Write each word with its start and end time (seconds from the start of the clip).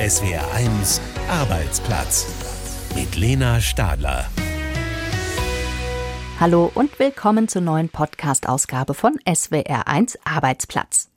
SWR1 0.00 0.98
Arbeitsplatz 1.28 2.26
mit 2.94 3.16
Lena 3.16 3.60
Stadler. 3.60 4.30
Hallo 6.40 6.72
und 6.74 6.98
willkommen 6.98 7.48
zur 7.48 7.60
neuen 7.60 7.90
Podcast-Ausgabe 7.90 8.94
von 8.94 9.18
SWR1 9.26 10.16
Arbeitsplatz. 10.24 11.10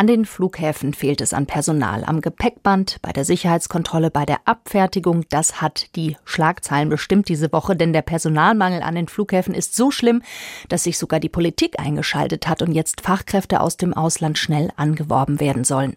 An 0.00 0.06
den 0.06 0.24
Flughäfen 0.24 0.94
fehlt 0.94 1.20
es 1.20 1.34
an 1.34 1.44
Personal, 1.44 2.04
am 2.06 2.22
Gepäckband, 2.22 2.96
bei 3.02 3.12
der 3.12 3.26
Sicherheitskontrolle, 3.26 4.10
bei 4.10 4.24
der 4.24 4.38
Abfertigung. 4.46 5.26
Das 5.28 5.60
hat 5.60 5.94
die 5.94 6.16
Schlagzeilen 6.24 6.88
bestimmt 6.88 7.28
diese 7.28 7.52
Woche, 7.52 7.76
denn 7.76 7.92
der 7.92 8.00
Personalmangel 8.00 8.80
an 8.80 8.94
den 8.94 9.08
Flughäfen 9.08 9.52
ist 9.52 9.76
so 9.76 9.90
schlimm, 9.90 10.22
dass 10.70 10.84
sich 10.84 10.96
sogar 10.96 11.20
die 11.20 11.28
Politik 11.28 11.78
eingeschaltet 11.78 12.48
hat 12.48 12.62
und 12.62 12.72
jetzt 12.72 13.02
Fachkräfte 13.02 13.60
aus 13.60 13.76
dem 13.76 13.92
Ausland 13.92 14.38
schnell 14.38 14.70
angeworben 14.76 15.38
werden 15.38 15.64
sollen. 15.64 15.92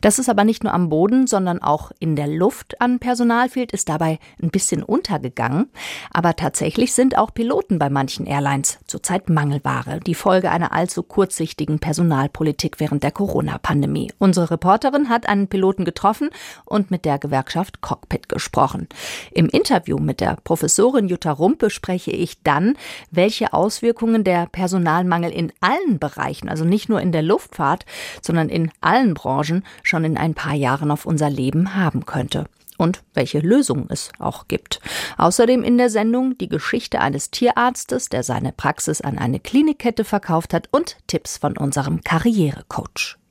Dass 0.00 0.18
es 0.18 0.30
aber 0.30 0.44
nicht 0.44 0.64
nur 0.64 0.72
am 0.72 0.88
Boden, 0.88 1.26
sondern 1.26 1.60
auch 1.60 1.92
in 1.98 2.16
der 2.16 2.28
Luft 2.28 2.80
an 2.80 3.00
Personal 3.00 3.50
fehlt, 3.50 3.72
ist 3.72 3.90
dabei 3.90 4.18
ein 4.42 4.48
bisschen 4.48 4.82
untergegangen. 4.82 5.68
Aber 6.10 6.36
tatsächlich 6.36 6.94
sind 6.94 7.18
auch 7.18 7.34
Piloten 7.34 7.78
bei 7.78 7.90
manchen 7.90 8.24
Airlines 8.24 8.78
zurzeit 8.86 9.28
Mangelware, 9.28 10.00
die 10.00 10.14
Folge 10.14 10.50
einer 10.50 10.72
allzu 10.72 11.02
kurzsichtigen 11.02 11.80
Personalpolitik 11.80 12.80
während 12.80 13.02
der 13.02 13.10
Corona 13.10 13.41
Corona-Pandemie. 13.42 14.12
Unsere 14.18 14.52
Reporterin 14.52 15.08
hat 15.08 15.28
einen 15.28 15.48
Piloten 15.48 15.84
getroffen 15.84 16.30
und 16.64 16.90
mit 16.90 17.04
der 17.04 17.18
Gewerkschaft 17.18 17.80
Cockpit 17.80 18.28
gesprochen. 18.28 18.88
Im 19.32 19.48
Interview 19.48 19.98
mit 19.98 20.20
der 20.20 20.36
Professorin 20.44 21.08
Jutta 21.08 21.32
Rump 21.32 21.58
bespreche 21.58 22.12
ich 22.12 22.42
dann, 22.42 22.76
welche 23.10 23.52
Auswirkungen 23.52 24.24
der 24.24 24.46
Personalmangel 24.46 25.32
in 25.32 25.52
allen 25.60 25.98
Bereichen, 25.98 26.48
also 26.48 26.64
nicht 26.64 26.88
nur 26.88 27.00
in 27.00 27.12
der 27.12 27.22
Luftfahrt, 27.22 27.84
sondern 28.20 28.48
in 28.48 28.70
allen 28.80 29.14
Branchen 29.14 29.64
schon 29.82 30.04
in 30.04 30.16
ein 30.16 30.34
paar 30.34 30.54
Jahren 30.54 30.90
auf 30.90 31.04
unser 31.04 31.30
Leben 31.30 31.74
haben 31.74 32.06
könnte 32.06 32.46
und 32.78 33.02
welche 33.14 33.38
Lösungen 33.40 33.86
es 33.90 34.10
auch 34.18 34.48
gibt. 34.48 34.80
Außerdem 35.18 35.62
in 35.62 35.78
der 35.78 35.90
Sendung 35.90 36.36
die 36.38 36.48
Geschichte 36.48 37.00
eines 37.00 37.30
Tierarztes, 37.30 38.08
der 38.08 38.22
seine 38.22 38.52
Praxis 38.52 39.00
an 39.00 39.18
eine 39.18 39.40
Klinikkette 39.40 40.04
verkauft 40.04 40.54
hat 40.54 40.68
und 40.70 40.96
Tipps 41.06 41.38
von 41.38 41.56
unserem 41.56 42.02
Karrierecoach. 42.02 43.21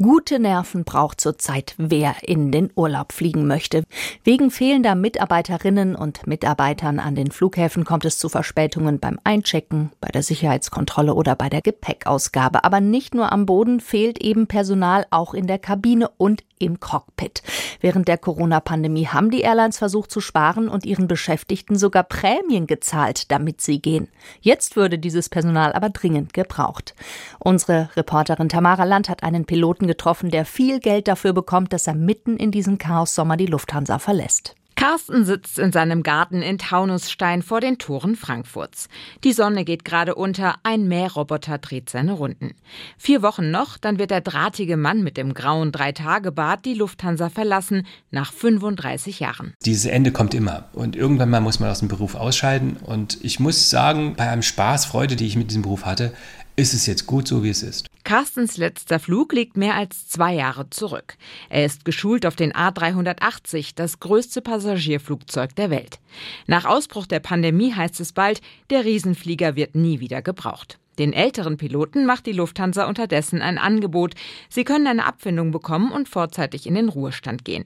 Gute 0.00 0.38
Nerven 0.38 0.84
braucht 0.84 1.20
zurzeit 1.20 1.74
wer 1.76 2.14
in 2.22 2.52
den 2.52 2.70
Urlaub 2.76 3.12
fliegen 3.12 3.48
möchte. 3.48 3.82
Wegen 4.22 4.52
fehlender 4.52 4.94
Mitarbeiterinnen 4.94 5.96
und 5.96 6.24
Mitarbeitern 6.24 7.00
an 7.00 7.16
den 7.16 7.32
Flughäfen 7.32 7.84
kommt 7.84 8.04
es 8.04 8.16
zu 8.16 8.28
Verspätungen 8.28 9.00
beim 9.00 9.18
Einchecken, 9.24 9.90
bei 10.00 10.06
der 10.10 10.22
Sicherheitskontrolle 10.22 11.14
oder 11.14 11.34
bei 11.34 11.48
der 11.48 11.62
Gepäckausgabe. 11.62 12.62
Aber 12.62 12.80
nicht 12.80 13.12
nur 13.12 13.32
am 13.32 13.44
Boden 13.44 13.80
fehlt 13.80 14.22
eben 14.22 14.46
Personal, 14.46 15.04
auch 15.10 15.34
in 15.34 15.48
der 15.48 15.58
Kabine 15.58 16.08
und 16.16 16.44
im 16.60 16.80
Cockpit. 16.80 17.42
Während 17.80 18.08
der 18.08 18.18
Corona-Pandemie 18.18 19.06
haben 19.06 19.30
die 19.30 19.40
Airlines 19.42 19.78
versucht 19.78 20.10
zu 20.10 20.20
sparen 20.20 20.68
und 20.68 20.86
ihren 20.86 21.08
Beschäftigten 21.08 21.76
sogar 21.76 22.04
Prämien 22.04 22.66
gezahlt, 22.66 23.30
damit 23.30 23.60
sie 23.60 23.80
gehen. 23.80 24.08
Jetzt 24.40 24.76
würde 24.76 24.98
dieses 24.98 25.28
Personal 25.28 25.72
aber 25.72 25.90
dringend 25.90 26.34
gebraucht. 26.34 26.94
Unsere 27.38 27.90
Reporterin 27.96 28.48
Tamara 28.48 28.84
Land 28.84 29.08
hat 29.08 29.22
einen 29.22 29.44
Piloten 29.44 29.86
getroffen, 29.88 30.30
der 30.30 30.44
viel 30.44 30.78
Geld 30.78 31.08
dafür 31.08 31.32
bekommt, 31.32 31.72
dass 31.72 31.88
er 31.88 31.94
mitten 31.94 32.36
in 32.36 32.52
diesem 32.52 32.78
Chaos-Sommer 32.78 33.36
die 33.36 33.46
Lufthansa 33.46 33.98
verlässt. 33.98 34.54
Carsten 34.78 35.24
sitzt 35.24 35.58
in 35.58 35.72
seinem 35.72 36.04
Garten 36.04 36.40
in 36.40 36.56
Taunusstein 36.56 37.42
vor 37.42 37.60
den 37.60 37.78
Toren 37.78 38.14
Frankfurts. 38.14 38.88
Die 39.24 39.32
Sonne 39.32 39.64
geht 39.64 39.84
gerade 39.84 40.14
unter, 40.14 40.54
ein 40.62 40.86
Mähroboter 40.86 41.58
dreht 41.58 41.90
seine 41.90 42.12
Runden. 42.12 42.52
Vier 42.96 43.22
Wochen 43.22 43.50
noch, 43.50 43.76
dann 43.76 43.98
wird 43.98 44.12
der 44.12 44.20
drahtige 44.20 44.76
Mann 44.76 45.02
mit 45.02 45.16
dem 45.16 45.34
grauen 45.34 45.72
Dreitagebart 45.72 46.64
die 46.64 46.74
Lufthansa 46.74 47.28
verlassen, 47.28 47.88
nach 48.12 48.32
35 48.32 49.18
Jahren. 49.18 49.52
Dieses 49.66 49.86
Ende 49.86 50.12
kommt 50.12 50.32
immer 50.32 50.68
und 50.74 50.94
irgendwann 50.94 51.30
mal 51.30 51.40
muss 51.40 51.58
man 51.58 51.70
aus 51.70 51.80
dem 51.80 51.88
Beruf 51.88 52.14
ausscheiden 52.14 52.76
und 52.76 53.18
ich 53.24 53.40
muss 53.40 53.70
sagen, 53.70 54.14
bei 54.16 54.30
einem 54.30 54.42
Spaß, 54.42 54.84
Freude, 54.84 55.16
die 55.16 55.26
ich 55.26 55.34
mit 55.34 55.50
diesem 55.50 55.62
Beruf 55.62 55.86
hatte, 55.86 56.12
ist 56.54 56.72
es 56.72 56.86
jetzt 56.86 57.06
gut 57.06 57.26
so, 57.26 57.42
wie 57.42 57.50
es 57.50 57.64
ist. 57.64 57.87
Carstens 58.04 58.56
letzter 58.56 58.98
Flug 58.98 59.32
liegt 59.32 59.56
mehr 59.56 59.74
als 59.74 60.08
zwei 60.08 60.34
Jahre 60.34 60.70
zurück. 60.70 61.16
Er 61.48 61.64
ist 61.64 61.84
geschult 61.84 62.24
auf 62.26 62.36
den 62.36 62.52
A380, 62.52 63.72
das 63.74 64.00
größte 64.00 64.40
Passagierflugzeug 64.42 65.54
der 65.56 65.70
Welt. 65.70 65.98
Nach 66.46 66.64
Ausbruch 66.64 67.06
der 67.06 67.20
Pandemie 67.20 67.74
heißt 67.74 68.00
es 68.00 68.12
bald, 68.12 68.40
der 68.70 68.84
Riesenflieger 68.84 69.56
wird 69.56 69.74
nie 69.74 70.00
wieder 70.00 70.22
gebraucht. 70.22 70.78
Den 70.98 71.12
älteren 71.12 71.56
Piloten 71.56 72.06
macht 72.06 72.26
die 72.26 72.32
Lufthansa 72.32 72.86
unterdessen 72.86 73.40
ein 73.40 73.56
Angebot. 73.56 74.14
Sie 74.48 74.64
können 74.64 74.88
eine 74.88 75.06
Abfindung 75.06 75.52
bekommen 75.52 75.92
und 75.92 76.08
vorzeitig 76.08 76.66
in 76.66 76.74
den 76.74 76.88
Ruhestand 76.88 77.44
gehen. 77.44 77.64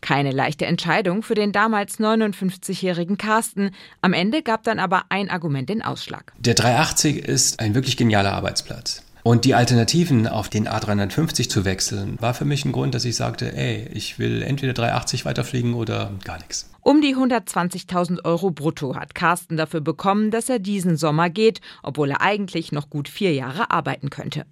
Keine 0.00 0.32
leichte 0.32 0.66
Entscheidung 0.66 1.22
für 1.22 1.36
den 1.36 1.52
damals 1.52 2.00
59-jährigen 2.00 3.18
Carsten. 3.18 3.70
Am 4.00 4.12
Ende 4.12 4.42
gab 4.42 4.64
dann 4.64 4.80
aber 4.80 5.04
ein 5.10 5.30
Argument 5.30 5.68
den 5.68 5.82
Ausschlag. 5.82 6.32
Der 6.38 6.54
380 6.54 7.18
ist 7.18 7.60
ein 7.60 7.74
wirklich 7.74 7.96
genialer 7.96 8.32
Arbeitsplatz. 8.32 9.04
Und 9.22 9.44
die 9.44 9.54
Alternativen 9.54 10.26
auf 10.26 10.48
den 10.48 10.68
A350 10.68 11.48
zu 11.48 11.64
wechseln, 11.64 12.16
war 12.20 12.34
für 12.34 12.44
mich 12.44 12.64
ein 12.64 12.72
Grund, 12.72 12.94
dass 12.94 13.04
ich 13.04 13.14
sagte, 13.14 13.56
ey, 13.56 13.88
ich 13.92 14.18
will 14.18 14.42
entweder 14.42 14.72
380 14.72 15.24
weiterfliegen 15.24 15.74
oder 15.74 16.10
gar 16.24 16.38
nichts. 16.38 16.71
Um 16.84 17.00
die 17.00 17.14
120.000 17.14 18.24
Euro 18.24 18.50
brutto 18.50 18.96
hat 18.96 19.14
Carsten 19.14 19.56
dafür 19.56 19.80
bekommen, 19.80 20.32
dass 20.32 20.48
er 20.48 20.58
diesen 20.58 20.96
Sommer 20.96 21.30
geht, 21.30 21.60
obwohl 21.84 22.10
er 22.10 22.22
eigentlich 22.22 22.72
noch 22.72 22.90
gut 22.90 23.08
vier 23.08 23.32
Jahre 23.32 23.70
arbeiten 23.70 24.10
könnte. 24.10 24.46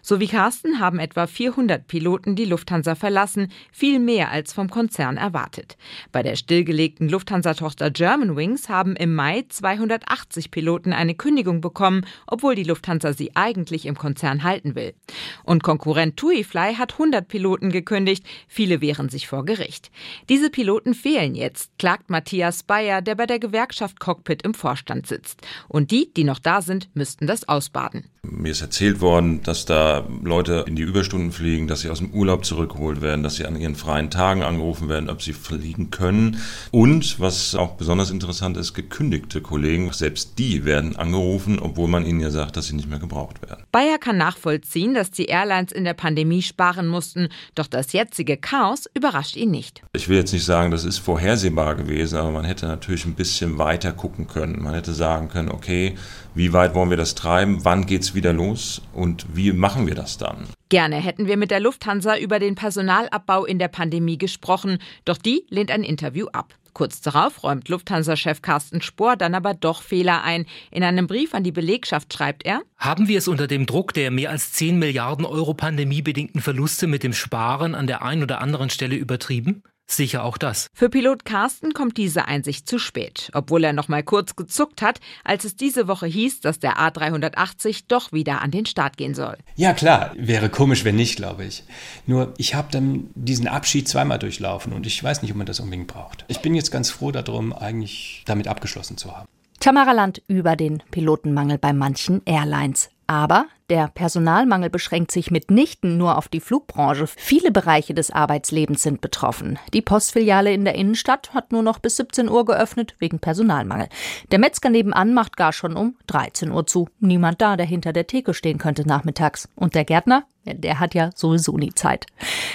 So 0.00 0.18
wie 0.18 0.26
Carsten 0.26 0.80
haben 0.80 0.98
etwa 0.98 1.26
400 1.26 1.86
Piloten 1.86 2.36
die 2.36 2.46
Lufthansa 2.46 2.94
verlassen, 2.94 3.52
viel 3.70 3.98
mehr 3.98 4.30
als 4.30 4.54
vom 4.54 4.70
Konzern 4.70 5.18
erwartet. 5.18 5.76
Bei 6.10 6.22
der 6.22 6.36
stillgelegten 6.36 7.10
Lufthansa-Tochter 7.10 7.90
Germanwings 7.90 8.70
haben 8.70 8.96
im 8.96 9.14
Mai 9.14 9.44
280 9.46 10.50
Piloten 10.50 10.94
eine 10.94 11.14
Kündigung 11.14 11.60
bekommen, 11.60 12.06
obwohl 12.26 12.54
die 12.54 12.64
Lufthansa 12.64 13.12
sie 13.12 13.36
eigentlich 13.36 13.84
im 13.84 13.98
Konzern 13.98 14.42
halten 14.42 14.74
will. 14.74 14.94
Und 15.42 15.62
Konkurrent 15.62 16.16
TuiFly 16.16 16.76
hat 16.76 16.92
100 16.92 17.28
Piloten 17.28 17.70
gekündigt, 17.70 18.24
viele 18.48 18.80
wehren 18.80 19.10
sich 19.10 19.28
vor 19.28 19.44
Gericht. 19.44 19.90
Diese 20.30 20.48
Piloten 20.48 20.94
fehlen 20.94 21.34
jetzt 21.34 21.73
klagt 21.78 22.10
Matthias 22.10 22.62
Bayer, 22.62 23.02
der 23.02 23.14
bei 23.14 23.26
der 23.26 23.38
Gewerkschaft 23.38 24.00
Cockpit 24.00 24.42
im 24.42 24.54
Vorstand 24.54 25.06
sitzt. 25.06 25.40
Und 25.68 25.90
die, 25.90 26.12
die 26.14 26.24
noch 26.24 26.38
da 26.38 26.62
sind, 26.62 26.88
müssten 26.94 27.26
das 27.26 27.48
ausbaden. 27.48 28.04
Mir 28.22 28.52
ist 28.52 28.62
erzählt 28.62 29.00
worden, 29.00 29.42
dass 29.42 29.66
da 29.66 30.06
Leute 30.22 30.64
in 30.66 30.76
die 30.76 30.82
Überstunden 30.82 31.30
fliegen, 31.30 31.66
dass 31.66 31.80
sie 31.80 31.90
aus 31.90 31.98
dem 31.98 32.10
Urlaub 32.10 32.44
zurückgeholt 32.44 33.02
werden, 33.02 33.22
dass 33.22 33.36
sie 33.36 33.44
an 33.44 33.56
ihren 33.56 33.74
freien 33.74 34.10
Tagen 34.10 34.42
angerufen 34.42 34.88
werden, 34.88 35.10
ob 35.10 35.20
sie 35.20 35.34
fliegen 35.34 35.90
können. 35.90 36.38
Und, 36.70 37.20
was 37.20 37.54
auch 37.54 37.72
besonders 37.72 38.10
interessant 38.10 38.56
ist, 38.56 38.72
gekündigte 38.72 39.42
Kollegen, 39.42 39.92
selbst 39.92 40.38
die 40.38 40.64
werden 40.64 40.96
angerufen, 40.96 41.58
obwohl 41.58 41.88
man 41.88 42.06
ihnen 42.06 42.20
ja 42.20 42.30
sagt, 42.30 42.56
dass 42.56 42.68
sie 42.68 42.76
nicht 42.76 42.88
mehr 42.88 42.98
gebraucht 42.98 43.42
werden. 43.42 43.64
Bayer 43.72 43.98
kann 43.98 44.16
nachvollziehen, 44.16 44.94
dass 44.94 45.10
die 45.10 45.26
Airlines 45.26 45.72
in 45.72 45.84
der 45.84 45.94
Pandemie 45.94 46.42
sparen 46.42 46.86
mussten, 46.86 47.28
doch 47.54 47.66
das 47.66 47.92
jetzige 47.92 48.38
Chaos 48.38 48.88
überrascht 48.94 49.36
ihn 49.36 49.50
nicht. 49.50 49.82
Ich 49.92 50.08
will 50.08 50.16
jetzt 50.16 50.32
nicht 50.32 50.44
sagen, 50.44 50.70
das 50.70 50.84
ist 50.84 50.98
vorhersehbar 50.98 51.63
gewesen, 51.72 52.18
aber 52.18 52.30
man 52.30 52.44
hätte 52.44 52.66
natürlich 52.66 53.06
ein 53.06 53.14
bisschen 53.14 53.56
weiter 53.56 53.92
gucken 53.92 54.26
können. 54.26 54.62
Man 54.62 54.74
hätte 54.74 54.92
sagen 54.92 55.28
können, 55.28 55.50
okay, 55.50 55.94
wie 56.34 56.52
weit 56.52 56.74
wollen 56.74 56.90
wir 56.90 56.96
das 56.96 57.14
treiben? 57.14 57.64
Wann 57.64 57.86
geht 57.86 58.02
es 58.02 58.14
wieder 58.14 58.32
los? 58.34 58.82
Und 58.92 59.26
wie 59.34 59.52
machen 59.52 59.86
wir 59.86 59.94
das 59.94 60.18
dann? 60.18 60.46
Gerne 60.68 60.96
hätten 60.96 61.26
wir 61.26 61.36
mit 61.36 61.50
der 61.50 61.60
Lufthansa 61.60 62.18
über 62.18 62.38
den 62.38 62.54
Personalabbau 62.54 63.44
in 63.46 63.58
der 63.58 63.68
Pandemie 63.68 64.18
gesprochen, 64.18 64.78
doch 65.04 65.16
die 65.16 65.46
lehnt 65.48 65.70
ein 65.70 65.82
Interview 65.82 66.26
ab. 66.32 66.54
Kurz 66.74 67.00
darauf 67.00 67.44
räumt 67.44 67.68
Lufthansa-Chef 67.68 68.42
Carsten 68.42 68.82
Spohr 68.82 69.16
dann 69.16 69.36
aber 69.36 69.54
doch 69.54 69.80
Fehler 69.80 70.24
ein. 70.24 70.44
In 70.72 70.82
einem 70.82 71.06
Brief 71.06 71.32
an 71.32 71.44
die 71.44 71.52
Belegschaft 71.52 72.12
schreibt 72.12 72.44
er: 72.44 72.62
Haben 72.76 73.06
wir 73.06 73.18
es 73.18 73.28
unter 73.28 73.46
dem 73.46 73.64
Druck 73.64 73.94
der 73.94 74.10
mehr 74.10 74.30
als 74.30 74.52
10 74.52 74.80
Milliarden 74.80 75.24
Euro 75.24 75.54
pandemiebedingten 75.54 76.40
Verluste 76.40 76.88
mit 76.88 77.04
dem 77.04 77.12
Sparen 77.12 77.76
an 77.76 77.86
der 77.86 78.02
einen 78.02 78.24
oder 78.24 78.40
anderen 78.40 78.70
Stelle 78.70 78.96
übertrieben? 78.96 79.62
Sicher 79.86 80.24
auch 80.24 80.38
das. 80.38 80.68
Für 80.74 80.88
Pilot 80.88 81.24
Carsten 81.24 81.74
kommt 81.74 81.96
diese 81.98 82.26
Einsicht 82.26 82.68
zu 82.68 82.78
spät, 82.78 83.30
obwohl 83.34 83.64
er 83.64 83.72
noch 83.72 83.88
mal 83.88 84.02
kurz 84.02 84.34
gezuckt 84.34 84.82
hat, 84.82 85.00
als 85.24 85.44
es 85.44 85.56
diese 85.56 85.88
Woche 85.88 86.06
hieß, 86.06 86.40
dass 86.40 86.58
der 86.58 86.78
A380 86.78 87.84
doch 87.88 88.12
wieder 88.12 88.40
an 88.40 88.50
den 88.50 88.66
Start 88.66 88.96
gehen 88.96 89.14
soll. 89.14 89.36
Ja 89.56 89.74
klar, 89.74 90.12
wäre 90.16 90.48
komisch, 90.48 90.84
wenn 90.84 90.96
nicht, 90.96 91.16
glaube 91.16 91.44
ich. 91.44 91.64
Nur 92.06 92.32
ich 92.38 92.54
habe 92.54 92.68
dann 92.70 93.10
diesen 93.14 93.46
Abschied 93.46 93.86
zweimal 93.88 94.18
durchlaufen 94.18 94.72
und 94.72 94.86
ich 94.86 95.02
weiß 95.02 95.22
nicht, 95.22 95.32
ob 95.32 95.36
man 95.36 95.46
das 95.46 95.60
unbedingt 95.60 95.88
braucht. 95.88 96.24
Ich 96.28 96.40
bin 96.40 96.54
jetzt 96.54 96.70
ganz 96.70 96.90
froh 96.90 97.12
darum, 97.12 97.52
eigentlich 97.52 98.22
damit 98.24 98.48
abgeschlossen 98.48 98.96
zu 98.96 99.14
haben. 99.14 99.28
Tamara 99.60 99.92
Land 99.92 100.22
über 100.28 100.56
den 100.56 100.82
Pilotenmangel 100.90 101.58
bei 101.58 101.72
manchen 101.72 102.22
Airlines. 102.24 102.90
Aber 103.06 103.46
Der 103.70 103.88
Personalmangel 103.88 104.68
beschränkt 104.68 105.10
sich 105.10 105.30
mitnichten 105.30 105.96
nur 105.96 106.18
auf 106.18 106.28
die 106.28 106.40
Flugbranche. 106.40 107.06
Viele 107.06 107.50
Bereiche 107.50 107.94
des 107.94 108.10
Arbeitslebens 108.10 108.82
sind 108.82 109.00
betroffen. 109.00 109.58
Die 109.72 109.80
Postfiliale 109.80 110.52
in 110.52 110.66
der 110.66 110.74
Innenstadt 110.74 111.32
hat 111.32 111.50
nur 111.50 111.62
noch 111.62 111.78
bis 111.78 111.96
17 111.96 112.28
Uhr 112.28 112.44
geöffnet 112.44 112.94
wegen 112.98 113.20
Personalmangel. 113.20 113.88
Der 114.30 114.38
Metzger 114.38 114.68
nebenan 114.68 115.14
macht 115.14 115.38
gar 115.38 115.54
schon 115.54 115.76
um 115.76 115.96
13 116.08 116.50
Uhr 116.50 116.66
zu. 116.66 116.90
Niemand 117.00 117.40
da, 117.40 117.56
der 117.56 117.64
hinter 117.64 117.94
der 117.94 118.06
Theke 118.06 118.34
stehen 118.34 118.58
könnte 118.58 118.86
nachmittags. 118.86 119.48
Und 119.56 119.74
der 119.74 119.86
Gärtner? 119.86 120.24
Der 120.46 120.78
hat 120.78 120.94
ja 120.94 121.10
sowieso 121.14 121.56
nie 121.56 121.72
Zeit. 121.74 122.06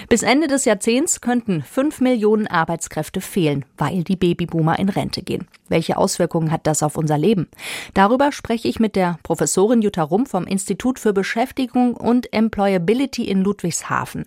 Bis 0.09 0.21
Ende 0.21 0.47
des 0.47 0.65
Jahrzehnts 0.65 1.21
könnten 1.21 1.63
fünf 1.63 2.01
Millionen 2.01 2.45
Arbeitskräfte 2.45 3.19
fehlen, 3.19 3.65
weil 3.77 4.03
die 4.03 4.15
Babyboomer 4.15 4.77
in 4.77 4.89
Rente 4.89 5.23
gehen. 5.23 5.47
Welche 5.69 5.97
Auswirkungen 5.97 6.51
hat 6.51 6.67
das 6.67 6.83
auf 6.83 6.97
unser 6.97 7.17
Leben? 7.17 7.47
Darüber 7.93 8.31
spreche 8.31 8.67
ich 8.67 8.79
mit 8.79 8.95
der 8.95 9.17
Professorin 9.23 9.81
Jutta 9.81 10.03
Rumm 10.03 10.25
vom 10.25 10.45
Institut 10.45 10.99
für 10.99 11.08
Beschäftigung 11.13 11.95
und 11.95 12.33
Employability 12.33 13.27
in 13.27 13.41
Ludwigshafen. 13.41 14.25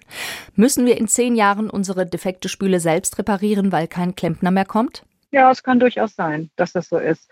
Müssen 0.54 0.86
wir 0.86 0.96
in 0.96 1.08
zehn 1.08 1.34
Jahren 1.34 1.70
unsere 1.70 2.06
defekte 2.06 2.48
Spüle 2.48 2.80
selbst 2.80 3.18
reparieren, 3.18 3.72
weil 3.72 3.88
kein 3.88 4.14
Klempner 4.14 4.50
mehr 4.50 4.64
kommt? 4.64 5.04
Ja, 5.30 5.50
es 5.50 5.62
kann 5.62 5.80
durchaus 5.80 6.14
sein, 6.14 6.50
dass 6.56 6.72
das 6.72 6.88
so 6.88 6.98
ist. 6.98 7.28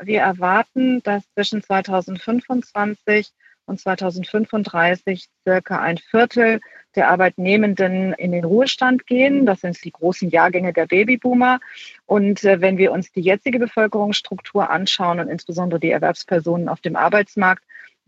Wir 0.00 0.20
erwarten, 0.22 1.02
dass 1.02 1.22
zwischen 1.34 1.62
2025 1.62 3.30
und 3.66 3.80
2035 3.80 5.28
circa 5.44 5.80
ein 5.80 5.98
Viertel 5.98 6.60
der 6.94 7.08
Arbeitnehmenden 7.08 8.12
in 8.14 8.32
den 8.32 8.44
Ruhestand 8.44 9.06
gehen. 9.06 9.46
Das 9.46 9.60
sind 9.60 9.82
die 9.84 9.90
großen 9.90 10.30
Jahrgänge 10.30 10.72
der 10.72 10.86
Babyboomer. 10.86 11.60
Und 12.06 12.44
äh, 12.44 12.60
wenn 12.60 12.78
wir 12.78 12.92
uns 12.92 13.10
die 13.12 13.20
jetzige 13.20 13.58
Bevölkerungsstruktur 13.58 14.70
anschauen 14.70 15.20
und 15.20 15.28
insbesondere 15.28 15.80
die 15.80 15.90
Erwerbspersonen 15.90 16.68
auf 16.68 16.80
dem 16.80 16.96
Arbeitsmarkt, 16.96 17.64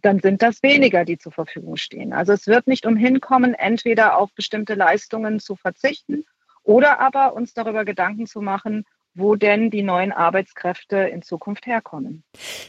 dann 0.07 0.21
sind 0.21 0.41
das 0.41 0.63
weniger, 0.63 1.05
die 1.05 1.19
zur 1.19 1.33
Verfügung 1.33 1.77
stehen. 1.77 2.13
Also 2.13 2.33
es 2.33 2.47
wird 2.47 2.69
nicht 2.69 2.87
umhin 2.87 3.21
kommen, 3.21 3.55
entweder 3.55 4.17
auf 4.17 4.33
bestimmte 4.35 4.75
Leistungen 4.75 5.41
zu 5.41 5.57
verzichten 5.57 6.25
oder 6.63 7.01
aber 7.01 7.35
uns 7.35 7.55
darüber 7.55 7.85
Gedanken 7.85 8.27
zu 8.27 8.41
machen, 8.41 8.85
wo 9.15 9.35
denn 9.35 9.71
die 9.71 9.83
neuen 9.83 10.13
Arbeitskräfte 10.13 10.97
in 10.97 11.23
Zukunft 11.23 11.67
herkommen. 11.67 12.23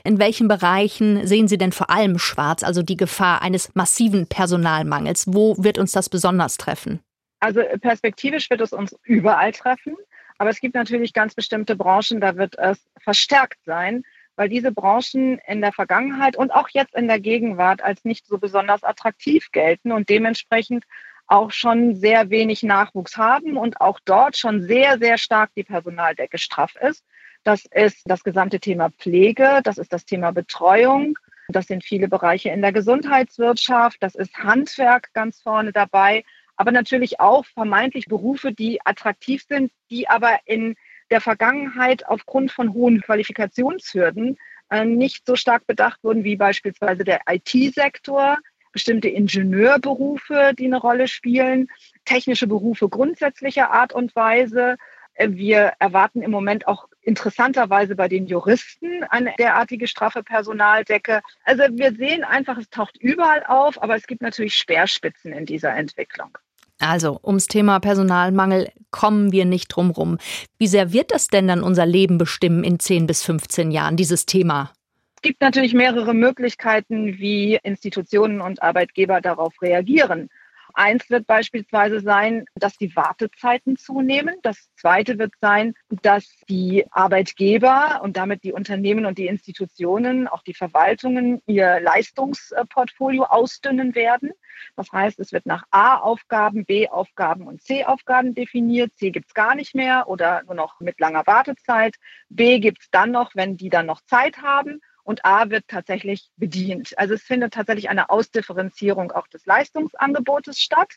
In 0.04 0.18
welchen 0.18 0.48
Bereichen 0.48 1.28
sehen 1.28 1.48
Sie 1.48 1.58
denn 1.58 1.72
vor 1.72 1.92
allem 1.92 2.18
schwarz, 2.18 2.64
also 2.64 2.82
die 2.82 2.98
Gefahr 2.98 3.44
eines 3.44 3.76
massiven 3.76 4.28
Personalmangels? 4.28 5.26
Wo 5.28 5.56
wird 5.60 5.78
uns 5.78 5.92
das 5.92 6.10
besonders 6.10 6.58
treffen? 6.58 7.02
Also 7.40 7.62
perspektivisch 7.82 8.50
wird 8.50 8.62
es 8.62 8.74
uns 8.74 8.96
überall 9.04 9.52
treffen. 9.52 9.96
Aber 10.40 10.50
es 10.50 10.60
gibt 10.60 10.74
natürlich 10.74 11.14
ganz 11.14 11.36
bestimmte 11.36 11.76
Branchen, 11.76 12.20
da 12.20 12.36
wird 12.36 12.58
es 12.58 12.80
verstärkt 13.00 13.60
sein, 13.66 14.04
weil 14.38 14.48
diese 14.48 14.72
Branchen 14.72 15.40
in 15.46 15.60
der 15.62 15.74
Vergangenheit 15.74 16.38
und 16.38 16.52
auch 16.52 16.70
jetzt 16.70 16.96
in 16.96 17.08
der 17.08 17.20
Gegenwart 17.20 17.82
als 17.84 18.06
nicht 18.06 18.26
so 18.26 18.38
besonders 18.38 18.84
attraktiv 18.84 19.52
gelten 19.52 19.92
und 19.92 20.10
dementsprechend 20.10 20.86
auch 21.26 21.52
schon 21.52 21.96
sehr 21.96 22.30
wenig 22.30 22.64
Nachwuchs 22.64 23.18
haben 23.18 23.58
und 23.58 23.82
auch 23.82 24.00
dort 24.06 24.38
schon 24.38 24.62
sehr, 24.62 24.98
sehr 25.00 25.18
stark 25.18 25.50
die 25.56 25.64
Personaldecke 25.64 26.38
straff 26.38 26.76
ist. 26.78 27.04
Das 27.44 27.66
ist 27.66 28.02
das 28.06 28.24
gesamte 28.24 28.60
Thema 28.60 28.92
Pflege, 28.92 29.60
das 29.64 29.78
ist 29.78 29.92
das 29.92 30.06
Thema 30.06 30.32
Betreuung, 30.32 31.18
das 31.50 31.68
sind 31.68 31.84
viele 31.84 32.08
Bereiche 32.08 32.50
in 32.50 32.62
der 32.62 32.72
Gesundheitswirtschaft, 32.72 33.98
das 34.02 34.16
ist 34.16 34.38
Handwerk 34.38 35.14
ganz 35.14 35.42
vorne 35.42 35.72
dabei, 35.72 36.24
aber 36.56 36.72
natürlich 36.72 37.20
auch 37.20 37.46
vermeintlich 37.46 38.06
Berufe, 38.06 38.52
die 38.52 38.80
attraktiv 38.86 39.44
sind, 39.48 39.72
die 39.90 40.10
aber 40.10 40.40
in 40.46 40.76
der 41.12 41.22
Vergangenheit 41.22 42.08
aufgrund 42.08 42.52
von 42.52 42.74
hohen 42.74 43.02
Qualifikationshürden 43.02 44.38
äh, 44.70 44.86
nicht 44.86 45.26
so 45.26 45.36
stark 45.36 45.66
bedacht 45.66 46.04
wurden 46.04 46.24
wie 46.24 46.36
beispielsweise 46.36 47.04
der 47.04 47.22
IT-Sektor, 47.28 48.38
bestimmte 48.72 49.10
Ingenieurberufe, 49.10 50.54
die 50.58 50.66
eine 50.66 50.78
Rolle 50.78 51.08
spielen, 51.08 51.70
technische 52.06 52.48
Berufe 52.48 52.90
grundsätzlicher 52.90 53.72
Art 53.72 53.94
und 53.94 54.16
Weise. 54.16 54.76
Wir 55.20 55.74
erwarten 55.80 56.22
im 56.22 56.30
Moment 56.30 56.68
auch 56.68 56.88
interessanterweise 57.02 57.96
bei 57.96 58.08
den 58.08 58.28
Juristen 58.28 59.04
eine 59.06 59.34
derartige 59.40 59.88
straffe 59.88 60.22
Personaldecke. 60.22 61.22
Also 61.44 61.64
wir 61.72 61.96
sehen 61.96 62.24
einfach, 62.24 62.58
es 62.58 62.70
taucht 62.70 62.98
überall 62.98 63.44
auf, 63.48 63.82
aber 63.82 63.96
es 63.96 64.06
gibt 64.06 64.22
natürlich 64.22 64.56
Speerspitzen 64.56 65.34
in 65.34 65.46
dieser 65.46 65.74
Entwicklung. 65.74 66.38
Also, 66.80 67.20
ums 67.24 67.48
Thema 67.48 67.80
Personalmangel 67.80 68.70
kommen 68.92 69.32
wir 69.32 69.46
nicht 69.46 69.68
drum 69.70 69.90
rum. 69.90 70.18
Wie 70.58 70.68
sehr 70.68 70.94
wird 70.94 71.12
das 71.12 71.28
denn 71.28 71.48
dann 71.48 71.64
unser 71.64 71.86
Leben 71.86 72.18
bestimmen 72.18 72.64
in 72.64 72.80
10 72.80 73.08
bis 73.08 73.24
15 73.24 73.72
Jahren, 73.72 73.98
dieses 73.98 74.26
Thema? 74.26 74.72
Es 75.16 75.24
gibt 75.24 75.42
natürlich 75.42 75.74
mehrere 75.74 76.14
Möglichkeiten, 76.14 77.18
wie 77.18 77.60
Institutionen 77.64 78.40
und 78.42 78.62
Arbeitgeber 78.62 79.20
darauf 79.20 79.60
reagieren. 79.62 80.30
Eins 80.78 81.10
wird 81.10 81.26
beispielsweise 81.26 82.02
sein, 82.02 82.46
dass 82.54 82.78
die 82.78 82.96
Wartezeiten 82.96 83.78
zunehmen. 83.78 84.36
Das 84.44 84.70
zweite 84.76 85.18
wird 85.18 85.34
sein, 85.42 85.74
dass 86.04 86.30
die 86.48 86.86
Arbeitgeber 86.92 88.02
und 88.04 88.16
damit 88.16 88.44
die 88.44 88.54
Unternehmen 88.54 89.08
und 89.08 89.18
die 89.18 89.26
Institutionen, 89.26 90.28
auch 90.28 90.44
die 90.44 90.54
Verwaltungen, 90.54 91.42
ihr 91.48 91.80
Leistungsportfolio 91.80 93.24
ausdünnen 93.24 93.96
werden. 93.96 94.34
Das 94.76 94.92
heißt, 94.92 95.20
es 95.20 95.32
wird 95.32 95.48
nach 95.48 95.64
A-Aufgaben, 95.72 96.64
B-Aufgaben 96.64 97.48
und 97.48 97.64
C-Aufgaben 97.64 98.36
definiert. 98.36 98.92
C 98.98 99.10
gibt 99.10 99.30
es 99.30 99.34
gar 99.34 99.56
nicht 99.56 99.74
mehr 99.74 100.08
oder 100.08 100.44
nur 100.44 100.54
noch 100.54 100.80
mit 100.80 101.00
langer 101.00 101.26
Wartezeit. 101.26 101.96
B 102.30 102.60
gibt 102.60 102.84
es 102.84 102.92
dann 102.92 103.10
noch, 103.10 103.32
wenn 103.34 103.58
die 103.58 103.70
dann 103.70 103.88
noch 103.88 104.02
Zeit 104.02 104.44
haben 104.44 104.80
und 105.08 105.24
A 105.24 105.50
wird 105.50 105.70
tatsächlich 105.70 106.28
bedient. 106.36 106.94
Also 106.98 107.14
es 107.14 107.24
findet 107.24 107.54
tatsächlich 107.54 107.90
eine 107.90 108.10
Ausdifferenzierung 108.10 109.14
auch 109.14 109.28
des 109.28 109.46
Leistungsangebotes 109.46 110.60
statt. 110.60 110.96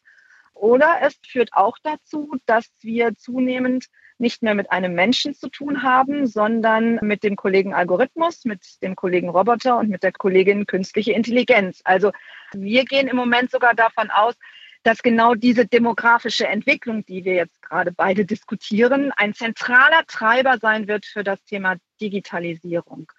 Oder 0.53 0.99
es 1.03 1.17
führt 1.25 1.51
auch 1.53 1.79
dazu, 1.85 2.35
dass 2.45 2.69
wir 2.81 3.15
zunehmend 3.15 3.87
nicht 4.19 4.43
mehr 4.43 4.57
mit 4.57 4.73
einem 4.73 4.95
Menschen 4.95 5.33
zu 5.33 5.49
tun 5.49 5.85
haben, 5.85 6.27
sondern 6.27 6.97
mit 7.03 7.23
dem 7.23 7.37
Kollegen 7.37 7.73
Algorithmus, 7.73 8.45
mit 8.45 8.83
dem 8.83 8.97
Kollegen 8.97 9.29
Roboter 9.29 9.79
und 9.79 9.89
mit 9.89 10.03
der 10.03 10.11
Kollegin 10.11 10.67
künstliche 10.67 11.12
Intelligenz. 11.12 11.81
Also 11.85 12.11
wir 12.53 12.85
gehen 12.87 13.07
im 13.07 13.17
Moment 13.17 13.53
sogar 13.53 13.75
davon 13.75 14.11
aus, 14.11 14.35
dass 14.83 15.05
genau 15.05 15.37
diese 15.37 15.67
demografische 15.67 16.49
Entwicklung, 16.49 17.07
die 17.07 17.25
wir 17.25 17.35
jetzt 17.35 17.62
gerade 17.62 17.93
beide 17.93 18.25
diskutieren, 18.25 19.12
ein 19.17 19.35
zentraler 19.35 20.05
Treiber 20.09 20.59
sein 20.59 20.89
wird 20.89 21.07
für 21.07 21.23
das 21.23 21.45
Thema 21.45 21.77
Digitalisierung. 22.01 23.12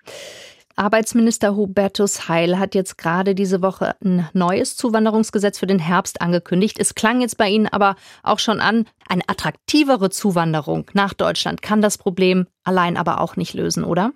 Arbeitsminister 0.75 1.55
Hubertus 1.55 2.27
Heil 2.27 2.59
hat 2.59 2.75
jetzt 2.75 2.97
gerade 2.97 3.35
diese 3.35 3.61
Woche 3.61 3.95
ein 4.03 4.27
neues 4.33 4.75
Zuwanderungsgesetz 4.75 5.59
für 5.59 5.67
den 5.67 5.79
Herbst 5.79 6.21
angekündigt. 6.21 6.77
Es 6.79 6.95
klang 6.95 7.21
jetzt 7.21 7.37
bei 7.37 7.49
Ihnen 7.49 7.67
aber 7.67 7.95
auch 8.23 8.39
schon 8.39 8.59
an, 8.59 8.85
eine 9.07 9.23
attraktivere 9.27 10.09
Zuwanderung 10.09 10.89
nach 10.93 11.13
Deutschland 11.13 11.61
kann 11.61 11.81
das 11.81 11.97
Problem 11.97 12.47
allein 12.63 12.97
aber 12.97 13.21
auch 13.21 13.35
nicht 13.35 13.53
lösen, 13.53 13.83
oder? 13.83 14.11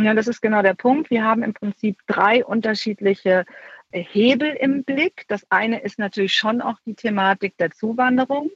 Ja, 0.00 0.14
das 0.14 0.28
ist 0.28 0.40
genau 0.40 0.62
der 0.62 0.74
Punkt. 0.74 1.10
Wir 1.10 1.24
haben 1.24 1.42
im 1.42 1.54
Prinzip 1.54 1.98
drei 2.06 2.44
unterschiedliche 2.44 3.44
Hebel 3.90 4.50
im 4.60 4.84
Blick. 4.84 5.24
Das 5.28 5.44
eine 5.50 5.80
ist 5.80 5.98
natürlich 5.98 6.34
schon 6.34 6.60
auch 6.60 6.76
die 6.86 6.94
Thematik 6.94 7.56
der 7.58 7.70
Zuwanderung 7.72 8.50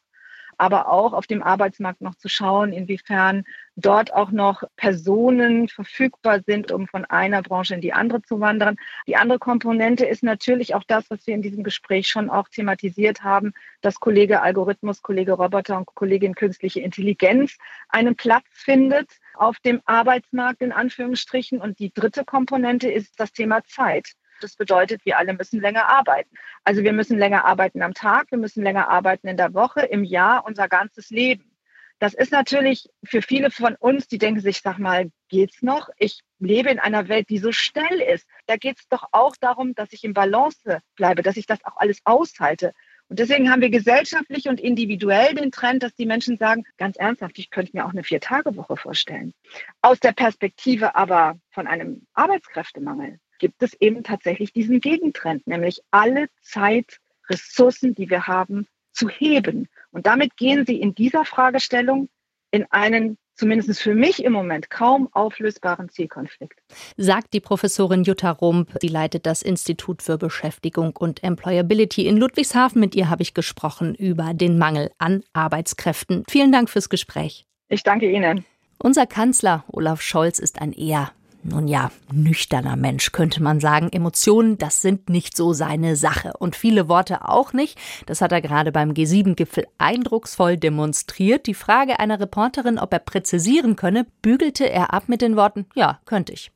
aber 0.63 0.89
auch 0.89 1.13
auf 1.13 1.27
dem 1.27 1.43
Arbeitsmarkt 1.43 2.03
noch 2.03 2.15
zu 2.15 2.29
schauen, 2.29 2.73
inwiefern 2.73 3.43
dort 3.75 4.15
auch 4.15 4.31
noch 4.31 4.63
Personen 4.77 5.67
verfügbar 5.67 6.39
sind, 6.47 6.71
um 6.71 6.87
von 6.87 7.05
einer 7.05 7.43
Branche 7.43 7.75
in 7.75 7.81
die 7.81 7.93
andere 7.93 8.23
zu 8.23 8.39
wandern. 8.39 8.77
Die 9.09 9.17
andere 9.17 9.41
Komponente 9.41 10.07
ist 10.07 10.23
natürlich 10.23 10.77
auch 10.77 10.85
das, 10.87 11.11
was 11.11 11.27
wir 11.27 11.35
in 11.35 11.43
diesem 11.43 11.65
Gespräch 11.65 12.07
schon 12.07 12.31
auch 12.31 12.47
thematisiert 12.49 13.25
haben, 13.25 13.55
dass 13.81 13.99
Kollege 13.99 14.41
Algorithmus, 14.41 15.03
Kollege 15.03 15.33
Roboter 15.33 15.79
und 15.79 15.87
Kollegin 15.87 16.37
künstliche 16.37 16.79
Intelligenz 16.79 17.59
einen 17.89 18.15
Platz 18.15 18.47
findet 18.53 19.11
auf 19.35 19.59
dem 19.59 19.83
Arbeitsmarkt 19.85 20.63
in 20.63 20.71
Anführungsstrichen. 20.71 21.61
Und 21.61 21.81
die 21.81 21.93
dritte 21.93 22.25
Komponente 22.25 22.89
ist 22.89 23.19
das 23.19 23.33
Thema 23.33 23.65
Zeit. 23.65 24.13
Das 24.43 24.57
bedeutet, 24.57 25.05
wir 25.05 25.19
alle 25.19 25.35
müssen 25.35 25.61
länger 25.61 25.89
arbeiten. 25.89 26.37
Also 26.65 26.83
wir 26.83 26.93
müssen 26.93 27.19
länger 27.19 27.45
arbeiten 27.45 27.83
am 27.83 27.95
Tag, 27.95 28.31
wir 28.31 28.39
müssen 28.39 28.63
länger 28.63 28.89
arbeiten 28.89 29.29
in 29.29 29.37
der 29.37 29.55
Woche, 29.55 29.83
im 29.83 30.05
Jahr, 30.05 30.45
unser 30.47 30.69
ganzes 30.69 31.11
Leben. 31.11 31.53
Das 31.99 32.15
ist 32.15 32.33
natürlich 32.33 32.89
für 33.05 33.23
viele 33.23 33.53
von 33.53 33.77
uns, 33.77 34.09
die 34.09 34.19
denken 34.19 34.41
sich, 34.41 34.61
sag 34.61 34.79
mal, 34.81 35.13
geht's 35.29 35.63
noch? 35.63 35.89
Ich 35.99 36.23
lebe 36.41 36.69
in 36.69 36.81
einer 36.81 37.07
Welt, 37.07 37.29
die 37.29 37.39
so 37.39 37.53
schnell 37.53 38.01
ist. 38.01 38.27
Da 38.47 38.57
geht 38.57 38.81
es 38.81 38.89
doch 38.89 39.05
auch 39.13 39.37
darum, 39.37 39.77
dass 39.77 39.93
ich 39.93 40.03
im 40.03 40.13
Balance 40.13 40.81
bleibe, 40.97 41.23
dass 41.23 41.37
ich 41.37 41.47
das 41.47 41.65
auch 41.65 41.77
alles 41.77 42.01
aushalte. 42.03 42.73
Und 43.09 43.21
deswegen 43.21 43.53
haben 43.53 43.61
wir 43.61 43.71
gesellschaftlich 43.71 44.49
und 44.49 44.59
individuell 44.59 45.35
den 45.35 45.53
Trend, 45.53 45.85
dass 45.85 45.95
die 45.95 46.07
Menschen 46.07 46.39
sagen, 46.39 46.65
ganz 46.77 46.97
ernsthaft, 46.97 47.39
ich 47.39 47.51
könnte 47.51 47.71
mir 47.75 47.87
auch 47.87 47.93
eine 47.93 48.03
Vier-Tage-Woche 48.03 48.77
vorstellen. 48.77 49.33
Aus 49.81 50.01
der 50.01 50.13
Perspektive 50.13 50.97
aber 50.97 51.39
von 51.51 51.69
einem 51.69 52.07
Arbeitskräftemangel 52.15 53.21
gibt 53.43 53.61
es 53.65 53.75
eben 53.81 54.05
tatsächlich 54.05 54.53
diesen 54.53 54.81
Gegentrend, 54.81 55.49
nämlich 55.49 55.83
alle 55.91 56.29
Zeitressourcen, 56.43 57.93
die 57.93 58.09
wir 58.09 58.29
haben, 58.29 58.69
zu 58.93 59.09
heben. 59.09 59.69
Und 59.91 60.07
damit 60.07 60.37
gehen 60.37 60.65
Sie 60.65 60.81
in 60.81 60.95
dieser 60.95 61.25
Fragestellung 61.25 62.09
in 62.53 62.67
einen 62.71 63.19
zumindest 63.35 63.83
für 63.83 63.97
mich 63.97 64.23
im 64.23 64.33
Moment 64.33 64.71
kaum 64.71 65.09
auflösbaren 65.11 65.89
Zielkonflikt. 65.89 66.61
Sagt 66.97 67.35
die 67.35 67.41
Professorin 67.41 68.05
Jutta 68.05 68.31
Rump. 68.31 68.77
Sie 68.81 68.87
leitet 68.87 69.27
das 69.27 69.43
Institut 69.43 70.03
für 70.03 70.19
Beschäftigung 70.19 70.95
und 70.97 71.25
Employability 71.25 72.07
in 72.07 72.19
Ludwigshafen. 72.19 72.81
Mit 72.81 72.95
ihr 72.95 73.11
habe 73.11 73.23
ich 73.23 73.35
gesprochen 73.35 73.97
über 73.97 74.35
den 74.35 74.57
Mangel 74.57 74.93
an 74.99 75.25
Arbeitskräften. 75.33 76.23
Vielen 76.31 76.53
Dank 76.53 76.71
fürs 76.71 76.89
Gespräch. 76.89 77.45
Ich 77.69 77.83
danke 77.83 78.09
Ihnen. 78.09 78.45
Unser 78.79 79.07
Kanzler 79.07 79.65
Olaf 79.67 80.01
Scholz 80.01 80.39
ist 80.39 80.61
ein 80.61 80.73
eher 80.73 81.11
nun 81.45 81.69
ja, 81.69 81.91
nüchterner 82.13 82.77
Mensch, 82.77 83.13
könnte 83.13 83.43
man 83.43 83.61
sagen. 83.61 83.89
Emotionen, 83.91 84.59
das 84.59 84.81
sind 84.81 85.09
nicht 85.09 85.37
so 85.37 85.53
seine 85.53 85.97
Sache. 85.97 86.33
Und 86.39 86.57
viele 86.57 86.89
Worte 86.89 87.29
auch 87.29 87.53
nicht. 87.53 87.79
Das 88.07 88.21
hat 88.21 88.33
er 88.33 88.41
gerade 88.41 88.73
beim 88.73 88.93
G7-Gipfel 88.93 89.67
eindrucksvoll 89.79 90.57
demonstriert. 90.57 91.47
Die 91.47 91.55
Frage 91.55 91.99
einer 91.99 92.21
Reporterin, 92.21 92.79
ob 92.79 92.93
er 92.93 93.01
präzisieren 93.01 93.77
könne, 93.77 94.07
bügelte 94.23 94.69
er 94.69 94.93
ab 94.93 95.05
mit 95.09 95.23
den 95.23 95.37
Worten, 95.37 95.67
ja, 95.75 96.01
könnte 96.05 96.33
ich. 96.33 96.53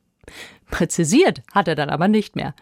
Präzisiert 0.69 1.41
hat 1.53 1.67
er 1.67 1.75
dann 1.75 1.89
aber 1.89 2.07
nicht 2.07 2.35
mehr. 2.35 2.53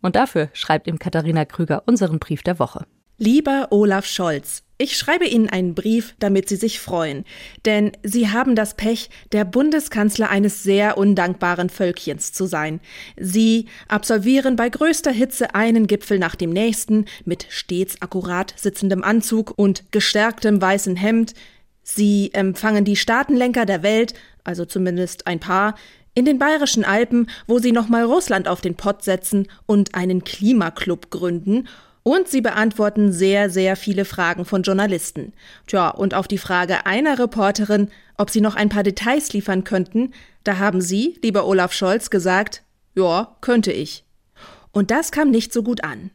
Und 0.00 0.16
dafür 0.16 0.48
schreibt 0.52 0.86
ihm 0.86 0.98
Katharina 0.98 1.44
Krüger 1.44 1.82
unseren 1.86 2.18
Brief 2.18 2.42
der 2.42 2.58
Woche. 2.58 2.86
Lieber 3.20 3.66
Olaf 3.70 4.06
Scholz, 4.06 4.62
ich 4.78 4.96
schreibe 4.96 5.26
Ihnen 5.26 5.48
einen 5.48 5.74
Brief, 5.74 6.14
damit 6.20 6.48
Sie 6.48 6.54
sich 6.54 6.78
freuen, 6.78 7.24
denn 7.64 7.90
Sie 8.04 8.28
haben 8.28 8.54
das 8.54 8.74
Pech, 8.74 9.10
der 9.32 9.44
Bundeskanzler 9.44 10.30
eines 10.30 10.62
sehr 10.62 10.96
undankbaren 10.96 11.68
Völkchens 11.68 12.32
zu 12.32 12.46
sein. 12.46 12.78
Sie 13.16 13.66
absolvieren 13.88 14.54
bei 14.54 14.68
größter 14.68 15.10
Hitze 15.10 15.56
einen 15.56 15.88
Gipfel 15.88 16.20
nach 16.20 16.36
dem 16.36 16.50
nächsten 16.50 17.06
mit 17.24 17.48
stets 17.50 18.00
akkurat 18.00 18.54
sitzendem 18.56 19.02
Anzug 19.02 19.52
und 19.56 19.90
gestärktem 19.90 20.62
weißen 20.62 20.94
Hemd. 20.94 21.34
Sie 21.82 22.30
empfangen 22.34 22.84
die 22.84 22.94
Staatenlenker 22.94 23.66
der 23.66 23.82
Welt, 23.82 24.14
also 24.44 24.64
zumindest 24.64 25.26
ein 25.26 25.40
paar, 25.40 25.74
in 26.14 26.24
den 26.24 26.38
bayerischen 26.38 26.84
Alpen, 26.84 27.28
wo 27.48 27.58
sie 27.58 27.72
nochmal 27.72 28.04
Russland 28.04 28.46
auf 28.46 28.60
den 28.60 28.76
Pott 28.76 29.02
setzen 29.02 29.48
und 29.66 29.96
einen 29.96 30.22
Klimaclub 30.22 31.10
gründen 31.10 31.66
und 32.08 32.26
sie 32.26 32.40
beantworten 32.40 33.12
sehr, 33.12 33.50
sehr 33.50 33.76
viele 33.76 34.06
Fragen 34.06 34.46
von 34.46 34.62
Journalisten. 34.62 35.34
Tja, 35.66 35.90
und 35.90 36.14
auf 36.14 36.26
die 36.26 36.38
Frage 36.38 36.86
einer 36.86 37.18
Reporterin, 37.18 37.90
ob 38.16 38.30
sie 38.30 38.40
noch 38.40 38.54
ein 38.54 38.70
paar 38.70 38.82
Details 38.82 39.34
liefern 39.34 39.62
könnten, 39.62 40.14
da 40.42 40.56
haben 40.56 40.80
Sie, 40.80 41.18
lieber 41.22 41.46
Olaf 41.46 41.74
Scholz, 41.74 42.08
gesagt, 42.08 42.62
ja, 42.94 43.36
könnte 43.42 43.72
ich. 43.72 44.04
Und 44.72 44.90
das 44.90 45.12
kam 45.12 45.30
nicht 45.30 45.52
so 45.52 45.62
gut 45.62 45.84
an. 45.84 46.10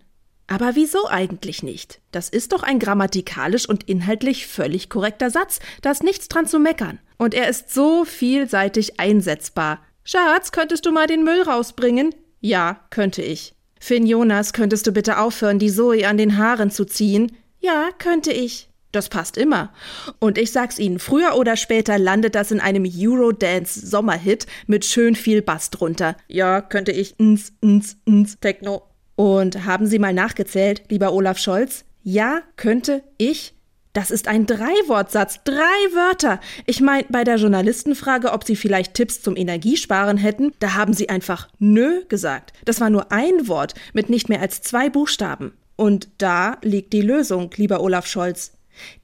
Aber 0.48 0.72
wieso 0.74 1.08
eigentlich 1.08 1.62
nicht? 1.62 2.02
Das 2.12 2.28
ist 2.28 2.54
doch 2.54 2.64
ein 2.64 2.80
grammatikalisch 2.80 3.70
und 3.70 3.84
inhaltlich 3.84 4.48
völlig 4.48 4.90
korrekter 4.90 5.30
Satz, 5.30 5.60
da 5.84 5.92
ist 5.92 6.04
nichts 6.04 6.28
dran 6.28 6.48
zu 6.48 6.58
meckern. 6.58 7.00
Und 7.18 7.36
er 7.36 7.48
ist 7.48 7.72
so 7.72 8.04
vielseitig 8.04 9.00
einsetzbar. 9.00 9.80
Schatz, 10.04 10.52
könntest 10.52 10.88
du 10.88 10.92
mal 10.92 11.06
den 11.06 11.24
Müll 11.24 11.44
rausbringen? 11.44 12.16
Ja, 12.42 12.80
könnte 12.90 13.22
ich. 13.22 13.54
Finn 13.86 14.06
Jonas, 14.06 14.54
könntest 14.54 14.88
du 14.88 14.94
bitte 14.94 15.18
aufhören, 15.18 15.60
die 15.60 15.70
Zoe 15.70 16.08
an 16.08 16.16
den 16.16 16.38
Haaren 16.38 16.72
zu 16.72 16.86
ziehen? 16.86 17.34
Ja, 17.60 17.90
könnte 17.98 18.32
ich. 18.32 18.70
Das 18.94 19.10
passt 19.10 19.36
immer. 19.36 19.74
Und 20.20 20.38
ich 20.38 20.54
sag's 20.54 20.80
Ihnen, 20.80 21.00
früher 21.00 21.36
oder 21.36 21.58
später 21.58 22.00
landet 22.00 22.34
das 22.34 22.52
in 22.52 22.62
einem 22.62 22.86
Eurodance-Sommerhit 22.86 24.48
mit 24.68 24.86
schön 24.86 25.16
viel 25.16 25.42
Bass 25.42 25.70
drunter. 25.70 26.16
Ja, 26.30 26.62
könnte 26.62 26.94
ich. 26.94 27.18
Ns, 27.22 27.52
ns, 27.62 27.98
ns, 28.10 28.40
Techno. 28.40 28.84
Und 29.18 29.66
haben 29.66 29.86
Sie 29.86 30.00
mal 30.00 30.14
nachgezählt, 30.14 30.84
lieber 30.88 31.12
Olaf 31.12 31.38
Scholz? 31.38 31.84
Ja, 32.04 32.42
könnte 32.56 33.04
ich. 33.18 33.54
Das 33.94 34.10
ist 34.10 34.28
ein 34.28 34.48
Dreiwortsatz, 34.48 35.42
drei 35.44 35.54
Wörter. 35.94 36.40
Ich 36.66 36.82
meine, 36.82 37.06
bei 37.10 37.24
der 37.24 37.36
Journalistenfrage, 37.36 38.32
ob 38.32 38.44
Sie 38.44 38.56
vielleicht 38.56 38.96
Tipps 38.96 39.22
zum 39.22 39.38
Energiesparen 39.38 40.18
hätten, 40.18 40.52
da 40.60 40.74
haben 40.74 40.94
Sie 40.94 41.10
einfach 41.10 41.48
nö 41.60 42.04
gesagt. 42.10 42.54
Das 42.66 42.82
war 42.82 42.90
nur 42.90 43.12
ein 43.12 43.48
Wort 43.48 43.76
mit 43.94 44.10
nicht 44.10 44.30
mehr 44.30 44.42
als 44.42 44.64
zwei 44.64 44.90
Buchstaben. 44.90 45.54
Und 45.76 46.10
da 46.18 46.58
liegt 46.64 46.92
die 46.94 47.02
Lösung, 47.02 47.52
lieber 47.56 47.82
Olaf 47.82 48.08
Scholz. 48.08 48.54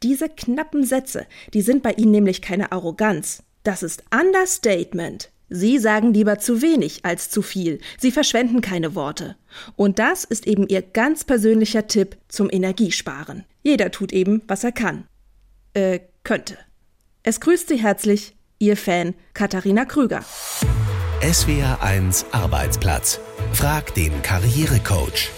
Diese 0.02 0.28
knappen 0.28 0.84
Sätze, 0.84 1.28
die 1.54 1.62
sind 1.62 1.84
bei 1.84 1.92
Ihnen 1.94 2.12
nämlich 2.12 2.42
keine 2.42 2.72
Arroganz. 2.72 3.44
Das 3.64 3.84
ist 3.84 4.04
Understatement. 4.12 5.30
Sie 5.50 5.80
sagen 5.80 6.14
lieber 6.14 6.40
zu 6.40 6.62
wenig 6.62 7.06
als 7.06 7.30
zu 7.30 7.42
viel. 7.42 7.80
Sie 7.98 8.12
verschwenden 8.12 8.62
keine 8.62 8.96
Worte. 8.96 9.36
Und 9.76 10.00
das 10.00 10.24
ist 10.24 10.48
eben 10.48 10.68
Ihr 10.68 10.82
ganz 10.82 11.24
persönlicher 11.24 11.88
Tipp 11.88 12.18
zum 12.28 12.50
Energiesparen. 12.50 13.46
Jeder 13.64 13.92
tut 13.92 14.14
eben, 14.14 14.42
was 14.48 14.64
er 14.64 14.72
kann. 14.72 15.06
Äh, 15.74 16.00
könnte. 16.24 16.58
Es 17.24 17.40
grüßt 17.40 17.68
Sie 17.68 17.78
herzlich, 17.78 18.36
Ihr 18.60 18.78
Fan 18.78 19.16
Katharina 19.34 19.86
Krüger. 19.86 20.24
SWR 21.22 21.82
1 21.82 22.28
Arbeitsplatz. 22.32 23.20
Frag 23.54 23.94
den 23.94 24.22
Karrierecoach. 24.22 25.32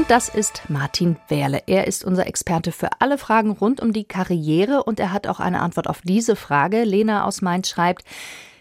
Und 0.00 0.10
das 0.10 0.30
ist 0.30 0.62
Martin 0.68 1.18
Wehrle. 1.28 1.64
Er 1.66 1.86
ist 1.86 2.06
unser 2.06 2.26
Experte 2.26 2.72
für 2.72 2.88
alle 3.00 3.18
Fragen 3.18 3.50
rund 3.50 3.82
um 3.82 3.92
die 3.92 4.04
Karriere 4.04 4.82
und 4.82 4.98
er 4.98 5.12
hat 5.12 5.26
auch 5.26 5.40
eine 5.40 5.60
Antwort 5.60 5.88
auf 5.88 6.00
diese 6.00 6.36
Frage. 6.36 6.84
Lena 6.84 7.26
aus 7.26 7.42
Mainz 7.42 7.68
schreibt, 7.68 8.06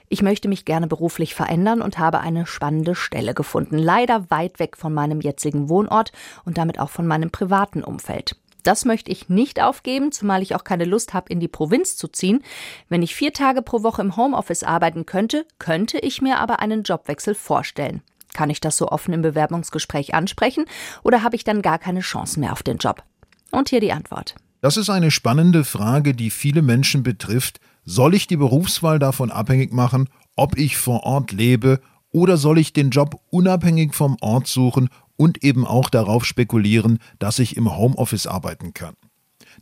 ich 0.10 0.22
möchte 0.22 0.50
mich 0.50 0.65
gerne 0.65 0.88
beruflich 0.88 1.36
verändern 1.36 1.81
und 1.81 1.98
habe 1.98 2.19
eine 2.19 2.46
spannende 2.46 2.93
Stelle 2.93 3.34
gefunden. 3.34 3.77
Leider 3.77 4.29
weit 4.29 4.60
weg 4.60 4.75
von 4.75 4.93
meinem 4.93 5.22
jetzigen 5.22 5.69
Wohnort 5.69 6.12
und 6.43 6.58
damit 6.58 6.77
auch 6.77 6.89
von 6.89 7.08
meinem 7.08 7.31
privaten 7.31 7.86
Umfeld. 7.86 8.36
Das 8.63 8.84
möchte 8.84 9.10
ich 9.10 9.29
nicht 9.29 9.62
aufgeben, 9.62 10.12
zumal 10.12 10.41
ich 10.41 10.55
auch 10.55 10.65
keine 10.65 10.84
Lust 10.84 11.13
habe, 11.13 11.31
in 11.31 11.39
die 11.39 11.48
Provinz 11.48 11.96
zu 11.96 12.10
ziehen. 12.10 12.43
Wenn 12.89 13.01
ich 13.01 13.15
vier 13.15 13.31
Tage 13.31 13.62
pro 13.62 13.81
Woche 13.81 14.01
im 14.01 14.17
Homeoffice 14.17 14.63
arbeiten 14.63 15.05
könnte, 15.05 15.46
könnte 15.58 16.00
ich 16.00 16.22
mir 16.22 16.39
aber 16.39 16.60
einen 16.60 16.84
Jobwechsel 16.84 17.34
vorstellen. 17.34 18.01
Kann 18.39 18.50
ich 18.50 18.62
das 18.62 18.77
so 18.77 18.88
offen 18.88 19.13
im 19.13 19.22
Bewerbungsgespräch 19.22 20.13
ansprechen 20.13 20.63
oder 21.03 21.24
habe 21.24 21.36
ich 21.36 21.43
dann 21.43 21.62
gar 21.62 21.77
keine 21.77 22.00
Chance 22.00 22.39
mehr 22.39 22.53
auf 22.53 22.63
den 22.63 22.77
Job? 22.77 23.03
Und 23.51 23.67
hier 23.67 23.81
die 23.81 23.91
Antwort. 23.91 24.36
Das 24.62 24.77
ist 24.77 24.89
eine 24.89 25.12
spannende 25.12 25.65
Frage, 25.65 26.13
die 26.13 26.29
viele 26.29 26.62
Menschen 26.62 27.03
betrifft. 27.03 27.60
Soll 27.84 28.13
ich 28.13 28.27
die 28.27 28.38
Berufswahl 28.38 28.98
davon 28.98 29.29
abhängig 29.29 29.74
machen, 29.74 30.08
ob 30.38 30.58
ich 30.58 30.77
vor 30.77 31.03
Ort 31.03 31.34
lebe, 31.34 31.81
oder 32.12 32.38
soll 32.38 32.60
ich 32.60 32.72
den 32.72 32.91
Job 32.91 33.19
unabhängig 33.29 33.93
vom 33.93 34.15
Ort 34.22 34.48
suchen 34.48 34.88
und 35.17 35.43
eben 35.43 35.67
auch 35.67 35.89
darauf 35.89 36.24
spekulieren, 36.24 37.00
dass 37.19 37.39
ich 37.39 37.58
im 37.58 37.75
Homeoffice 37.75 38.25
arbeiten 38.25 38.74
kann? 38.74 38.96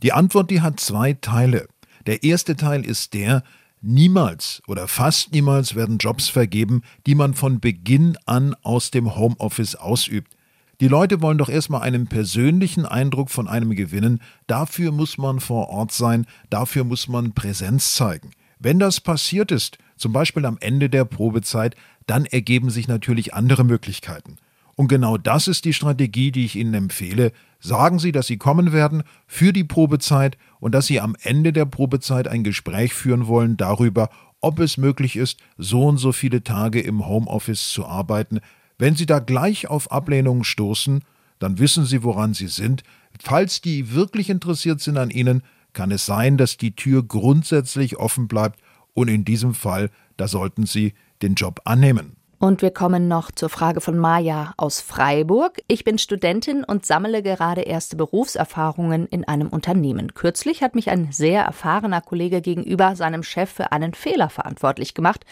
Die 0.04 0.12
Antwort, 0.12 0.52
die 0.52 0.60
hat 0.60 0.78
zwei 0.78 1.14
Teile. 1.14 1.66
Der 2.06 2.22
erste 2.22 2.54
Teil 2.54 2.86
ist 2.86 3.12
der, 3.12 3.42
Niemals 3.80 4.60
oder 4.66 4.88
fast 4.88 5.32
niemals 5.32 5.76
werden 5.76 5.98
Jobs 5.98 6.28
vergeben, 6.28 6.82
die 7.06 7.14
man 7.14 7.34
von 7.34 7.60
Beginn 7.60 8.16
an 8.26 8.56
aus 8.62 8.90
dem 8.90 9.14
Homeoffice 9.14 9.76
ausübt. 9.76 10.34
Die 10.80 10.88
Leute 10.88 11.22
wollen 11.22 11.38
doch 11.38 11.48
erstmal 11.48 11.82
einen 11.82 12.06
persönlichen 12.06 12.86
Eindruck 12.86 13.30
von 13.30 13.48
einem 13.48 13.74
gewinnen, 13.74 14.20
dafür 14.46 14.92
muss 14.92 15.18
man 15.18 15.40
vor 15.40 15.68
Ort 15.70 15.92
sein, 15.92 16.26
dafür 16.50 16.84
muss 16.84 17.08
man 17.08 17.32
Präsenz 17.32 17.94
zeigen. 17.94 18.30
Wenn 18.58 18.78
das 18.78 19.00
passiert 19.00 19.52
ist, 19.52 19.78
zum 19.96 20.12
Beispiel 20.12 20.44
am 20.44 20.58
Ende 20.60 20.88
der 20.90 21.04
Probezeit, 21.04 21.76
dann 22.06 22.26
ergeben 22.26 22.70
sich 22.70 22.88
natürlich 22.88 23.34
andere 23.34 23.64
Möglichkeiten. 23.64 24.36
Und 24.74 24.86
genau 24.86 25.18
das 25.18 25.48
ist 25.48 25.64
die 25.64 25.72
Strategie, 25.72 26.30
die 26.30 26.44
ich 26.44 26.54
Ihnen 26.54 26.74
empfehle. 26.74 27.32
Sagen 27.58 27.98
Sie, 27.98 28.12
dass 28.12 28.28
Sie 28.28 28.36
kommen 28.36 28.72
werden 28.72 29.02
für 29.26 29.52
die 29.52 29.64
Probezeit 29.64 30.38
und 30.60 30.74
dass 30.74 30.86
Sie 30.86 31.00
am 31.00 31.16
Ende 31.22 31.52
der 31.52 31.64
Probezeit 31.64 32.28
ein 32.28 32.44
Gespräch 32.44 32.94
führen 32.94 33.26
wollen 33.26 33.56
darüber, 33.56 34.10
ob 34.40 34.60
es 34.60 34.76
möglich 34.76 35.16
ist, 35.16 35.40
so 35.56 35.84
und 35.86 35.98
so 35.98 36.12
viele 36.12 36.42
Tage 36.42 36.80
im 36.80 37.06
Homeoffice 37.06 37.68
zu 37.68 37.86
arbeiten. 37.86 38.40
Wenn 38.78 38.94
Sie 38.94 39.06
da 39.06 39.18
gleich 39.18 39.68
auf 39.68 39.90
Ablehnungen 39.90 40.44
stoßen, 40.44 41.02
dann 41.38 41.58
wissen 41.58 41.84
Sie, 41.84 42.02
woran 42.02 42.34
Sie 42.34 42.48
sind. 42.48 42.82
Falls 43.20 43.60
die 43.60 43.92
wirklich 43.94 44.30
interessiert 44.30 44.80
sind 44.80 44.96
an 44.96 45.10
Ihnen, 45.10 45.42
kann 45.72 45.90
es 45.90 46.06
sein, 46.06 46.36
dass 46.36 46.56
die 46.56 46.74
Tür 46.74 47.02
grundsätzlich 47.02 47.96
offen 47.96 48.28
bleibt 48.28 48.60
und 48.94 49.08
in 49.08 49.24
diesem 49.24 49.54
Fall, 49.54 49.90
da 50.16 50.28
sollten 50.28 50.66
Sie 50.66 50.94
den 51.22 51.34
Job 51.34 51.60
annehmen. 51.64 52.17
Und 52.40 52.62
wir 52.62 52.70
kommen 52.70 53.08
noch 53.08 53.32
zur 53.32 53.48
Frage 53.48 53.80
von 53.80 53.98
Maja 53.98 54.54
aus 54.56 54.80
Freiburg. 54.80 55.60
Ich 55.66 55.82
bin 55.82 55.98
Studentin 55.98 56.62
und 56.62 56.86
sammle 56.86 57.20
gerade 57.20 57.62
erste 57.62 57.96
Berufserfahrungen 57.96 59.08
in 59.08 59.26
einem 59.26 59.48
Unternehmen. 59.48 60.14
Kürzlich 60.14 60.62
hat 60.62 60.76
mich 60.76 60.88
ein 60.88 61.10
sehr 61.10 61.42
erfahrener 61.42 62.00
Kollege 62.00 62.40
gegenüber 62.40 62.94
seinem 62.94 63.24
Chef 63.24 63.50
für 63.50 63.72
einen 63.72 63.92
Fehler 63.92 64.30
verantwortlich 64.30 64.94
gemacht, 64.94 65.24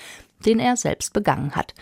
den 0.44 0.58
er 0.58 0.76
selbst 0.76 1.12
begangen 1.12 1.54
hat. 1.54 1.74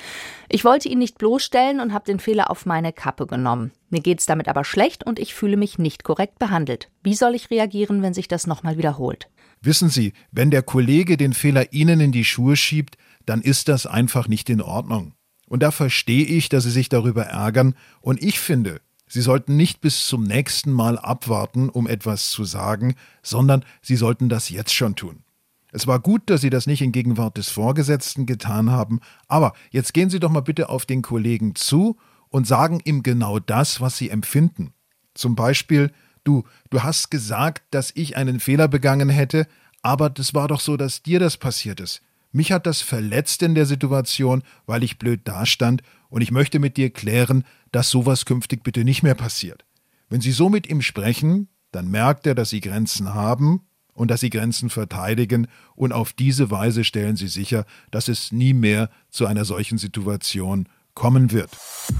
Ich 0.50 0.62
wollte 0.62 0.90
ihn 0.90 0.98
nicht 0.98 1.16
bloßstellen 1.16 1.80
und 1.80 1.94
habe 1.94 2.04
den 2.04 2.20
Fehler 2.20 2.50
auf 2.50 2.66
meine 2.66 2.92
Kappe 2.92 3.26
genommen. 3.26 3.72
Mir 3.88 4.00
geht's 4.00 4.26
damit 4.26 4.46
aber 4.46 4.62
schlecht 4.62 5.06
und 5.06 5.18
ich 5.18 5.34
fühle 5.34 5.56
mich 5.56 5.78
nicht 5.78 6.04
korrekt 6.04 6.38
behandelt. 6.38 6.90
Wie 7.02 7.14
soll 7.14 7.34
ich 7.34 7.50
reagieren, 7.50 8.02
wenn 8.02 8.12
sich 8.12 8.28
das 8.28 8.46
nochmal 8.46 8.76
wiederholt? 8.76 9.30
Wissen 9.62 9.88
Sie, 9.88 10.12
wenn 10.32 10.50
der 10.50 10.62
Kollege 10.62 11.16
den 11.16 11.32
Fehler 11.32 11.72
Ihnen 11.72 12.00
in 12.00 12.12
die 12.12 12.26
Schuhe 12.26 12.56
schiebt, 12.56 12.98
dann 13.26 13.42
ist 13.42 13.68
das 13.68 13.86
einfach 13.86 14.28
nicht 14.28 14.50
in 14.50 14.60
Ordnung. 14.60 15.14
Und 15.46 15.62
da 15.62 15.70
verstehe 15.70 16.24
ich, 16.24 16.48
dass 16.48 16.64
Sie 16.64 16.70
sich 16.70 16.88
darüber 16.88 17.24
ärgern, 17.24 17.74
und 18.00 18.22
ich 18.22 18.40
finde, 18.40 18.80
Sie 19.06 19.20
sollten 19.20 19.56
nicht 19.56 19.80
bis 19.80 20.06
zum 20.06 20.24
nächsten 20.24 20.72
Mal 20.72 20.98
abwarten, 20.98 21.68
um 21.68 21.86
etwas 21.86 22.30
zu 22.30 22.44
sagen, 22.44 22.96
sondern 23.22 23.64
Sie 23.82 23.96
sollten 23.96 24.28
das 24.28 24.48
jetzt 24.48 24.74
schon 24.74 24.96
tun. 24.96 25.22
Es 25.70 25.86
war 25.86 26.00
gut, 26.00 26.22
dass 26.26 26.40
Sie 26.40 26.50
das 26.50 26.66
nicht 26.66 26.82
in 26.82 26.92
Gegenwart 26.92 27.36
des 27.36 27.48
Vorgesetzten 27.48 28.26
getan 28.26 28.70
haben, 28.70 29.00
aber 29.28 29.54
jetzt 29.70 29.92
gehen 29.92 30.08
Sie 30.08 30.20
doch 30.20 30.30
mal 30.30 30.40
bitte 30.40 30.68
auf 30.68 30.86
den 30.86 31.02
Kollegen 31.02 31.54
zu 31.54 31.96
und 32.28 32.46
sagen 32.46 32.80
ihm 32.84 33.02
genau 33.02 33.38
das, 33.38 33.80
was 33.80 33.98
Sie 33.98 34.08
empfinden. 34.08 34.72
Zum 35.14 35.36
Beispiel, 35.36 35.92
du, 36.24 36.44
du 36.70 36.82
hast 36.82 37.10
gesagt, 37.10 37.62
dass 37.70 37.92
ich 37.94 38.16
einen 38.16 38.40
Fehler 38.40 38.68
begangen 38.68 39.08
hätte, 39.08 39.46
aber 39.82 40.10
das 40.10 40.32
war 40.32 40.48
doch 40.48 40.60
so, 40.60 40.76
dass 40.76 41.02
dir 41.02 41.20
das 41.20 41.36
passiert 41.36 41.80
ist. 41.80 42.02
Mich 42.34 42.50
hat 42.50 42.66
das 42.66 42.80
verletzt 42.80 43.44
in 43.44 43.54
der 43.54 43.64
Situation, 43.64 44.42
weil 44.66 44.82
ich 44.82 44.98
blöd 44.98 45.20
dastand, 45.24 45.82
und 46.08 46.20
ich 46.20 46.32
möchte 46.32 46.58
mit 46.58 46.76
dir 46.76 46.90
klären, 46.90 47.44
dass 47.72 47.90
sowas 47.90 48.24
künftig 48.24 48.64
bitte 48.64 48.84
nicht 48.84 49.04
mehr 49.04 49.14
passiert. 49.14 49.64
Wenn 50.08 50.20
Sie 50.20 50.32
so 50.32 50.48
mit 50.48 50.68
ihm 50.68 50.82
sprechen, 50.82 51.46
dann 51.70 51.88
merkt 51.88 52.26
er, 52.26 52.34
dass 52.34 52.50
Sie 52.50 52.60
Grenzen 52.60 53.14
haben 53.14 53.60
und 53.92 54.10
dass 54.10 54.18
sie 54.20 54.30
Grenzen 54.30 54.70
verteidigen, 54.70 55.46
und 55.76 55.92
auf 55.92 56.12
diese 56.12 56.50
Weise 56.50 56.82
stellen 56.82 57.14
sie 57.14 57.28
sicher, 57.28 57.64
dass 57.92 58.08
es 58.08 58.32
nie 58.32 58.52
mehr 58.52 58.90
zu 59.10 59.26
einer 59.26 59.44
solchen 59.44 59.78
Situation 59.78 60.68
kommen 60.94 61.30
wird. 61.30 61.50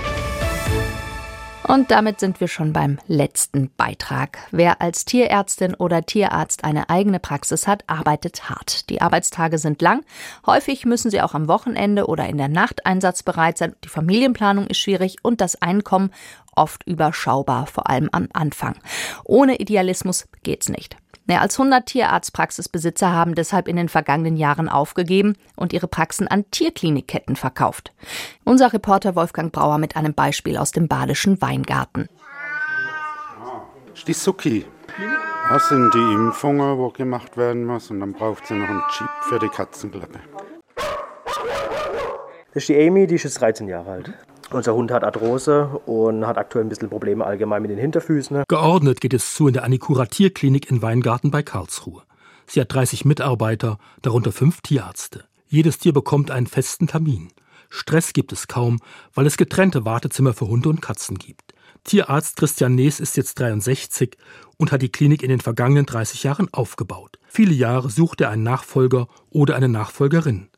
Und 1.71 1.89
damit 1.89 2.19
sind 2.19 2.41
wir 2.41 2.49
schon 2.49 2.73
beim 2.73 2.99
letzten 3.07 3.71
Beitrag. 3.77 4.39
Wer 4.51 4.81
als 4.81 5.05
Tierärztin 5.05 5.73
oder 5.73 6.05
Tierarzt 6.05 6.65
eine 6.65 6.89
eigene 6.89 7.17
Praxis 7.17 7.65
hat, 7.65 7.85
arbeitet 7.87 8.49
hart. 8.49 8.89
Die 8.89 8.99
Arbeitstage 8.99 9.57
sind 9.57 9.81
lang. 9.81 10.03
Häufig 10.45 10.85
müssen 10.85 11.09
sie 11.09 11.21
auch 11.21 11.33
am 11.33 11.47
Wochenende 11.47 12.07
oder 12.07 12.27
in 12.27 12.37
der 12.37 12.49
Nacht 12.49 12.85
einsatzbereit 12.85 13.57
sein. 13.57 13.73
Die 13.85 13.87
Familienplanung 13.87 14.67
ist 14.67 14.79
schwierig 14.79 15.19
und 15.23 15.39
das 15.39 15.61
Einkommen 15.61 16.11
oft 16.57 16.85
überschaubar, 16.85 17.67
vor 17.67 17.89
allem 17.89 18.09
am 18.11 18.27
Anfang. 18.33 18.75
Ohne 19.23 19.55
Idealismus 19.55 20.27
geht's 20.43 20.67
nicht. 20.67 20.97
Mehr 21.25 21.41
als 21.41 21.59
100 21.59 21.85
Tierarztpraxisbesitzer 21.85 23.11
haben 23.13 23.35
deshalb 23.35 23.67
in 23.67 23.75
den 23.75 23.89
vergangenen 23.89 24.37
Jahren 24.37 24.67
aufgegeben 24.67 25.35
und 25.55 25.71
ihre 25.71 25.87
Praxen 25.87 26.27
an 26.27 26.49
Tierklinikketten 26.51 27.35
verkauft. 27.35 27.93
Unser 28.43 28.73
Reporter 28.73 29.15
Wolfgang 29.15 29.51
Brauer 29.51 29.77
mit 29.77 29.95
einem 29.95 30.13
Beispiel 30.13 30.57
aus 30.57 30.71
dem 30.71 30.87
badischen 30.87 31.41
Weingarten. 31.41 32.09
Die 34.07 34.13
Suki. 34.13 34.65
Das 35.49 35.69
sind 35.69 35.93
die 35.93 36.13
Impfungen, 36.13 36.77
wo 36.77 36.89
gemacht 36.89 37.37
werden 37.37 37.65
muss 37.65 37.91
und 37.91 37.99
dann 37.99 38.13
braucht 38.13 38.47
sie 38.47 38.55
noch 38.55 38.67
einen 38.67 38.81
Chip 38.89 39.09
für 39.21 39.37
die 39.37 39.49
Katzenklappe. 39.49 40.19
Das 42.53 42.63
ist 42.63 42.69
die 42.69 42.87
Amy, 42.87 43.05
die 43.05 43.15
ist 43.15 43.23
jetzt 43.23 43.39
13 43.39 43.67
Jahre 43.67 43.91
alt. 43.91 44.13
Unser 44.51 44.75
Hund 44.75 44.91
hat 44.91 45.03
Arthrose 45.03 45.67
und 45.85 46.27
hat 46.27 46.37
aktuell 46.37 46.65
ein 46.65 46.69
bisschen 46.69 46.89
Probleme 46.89 47.25
allgemein 47.25 47.61
mit 47.61 47.71
den 47.71 47.77
Hinterfüßen. 47.77 48.43
Geordnet 48.47 48.99
geht 48.99 49.13
es 49.13 49.33
zu 49.33 49.47
in 49.47 49.53
der 49.53 49.63
Anikura 49.63 50.05
Tierklinik 50.05 50.69
in 50.69 50.81
Weingarten 50.81 51.31
bei 51.31 51.41
Karlsruhe. 51.41 52.03
Sie 52.47 52.59
hat 52.59 52.73
30 52.73 53.05
Mitarbeiter, 53.05 53.77
darunter 54.01 54.33
fünf 54.33 54.59
Tierärzte. 54.59 55.23
Jedes 55.47 55.77
Tier 55.77 55.93
bekommt 55.93 56.31
einen 56.31 56.47
festen 56.47 56.87
Termin. 56.87 57.29
Stress 57.69 58.11
gibt 58.11 58.33
es 58.33 58.49
kaum, 58.49 58.79
weil 59.13 59.25
es 59.25 59.37
getrennte 59.37 59.85
Wartezimmer 59.85 60.33
für 60.33 60.47
Hunde 60.47 60.67
und 60.67 60.81
Katzen 60.81 61.17
gibt. 61.17 61.53
Tierarzt 61.85 62.35
Christian 62.35 62.75
Nees 62.75 62.99
ist 62.99 63.15
jetzt 63.15 63.39
63 63.39 64.17
und 64.57 64.73
hat 64.73 64.81
die 64.81 64.91
Klinik 64.91 65.23
in 65.23 65.29
den 65.29 65.39
vergangenen 65.39 65.85
30 65.85 66.23
Jahren 66.23 66.49
aufgebaut. 66.51 67.19
Viele 67.27 67.53
Jahre 67.53 67.89
suchte 67.89 68.25
er 68.25 68.31
einen 68.31 68.43
Nachfolger 68.43 69.07
oder 69.29 69.55
eine 69.55 69.69
Nachfolgerin. 69.69 70.49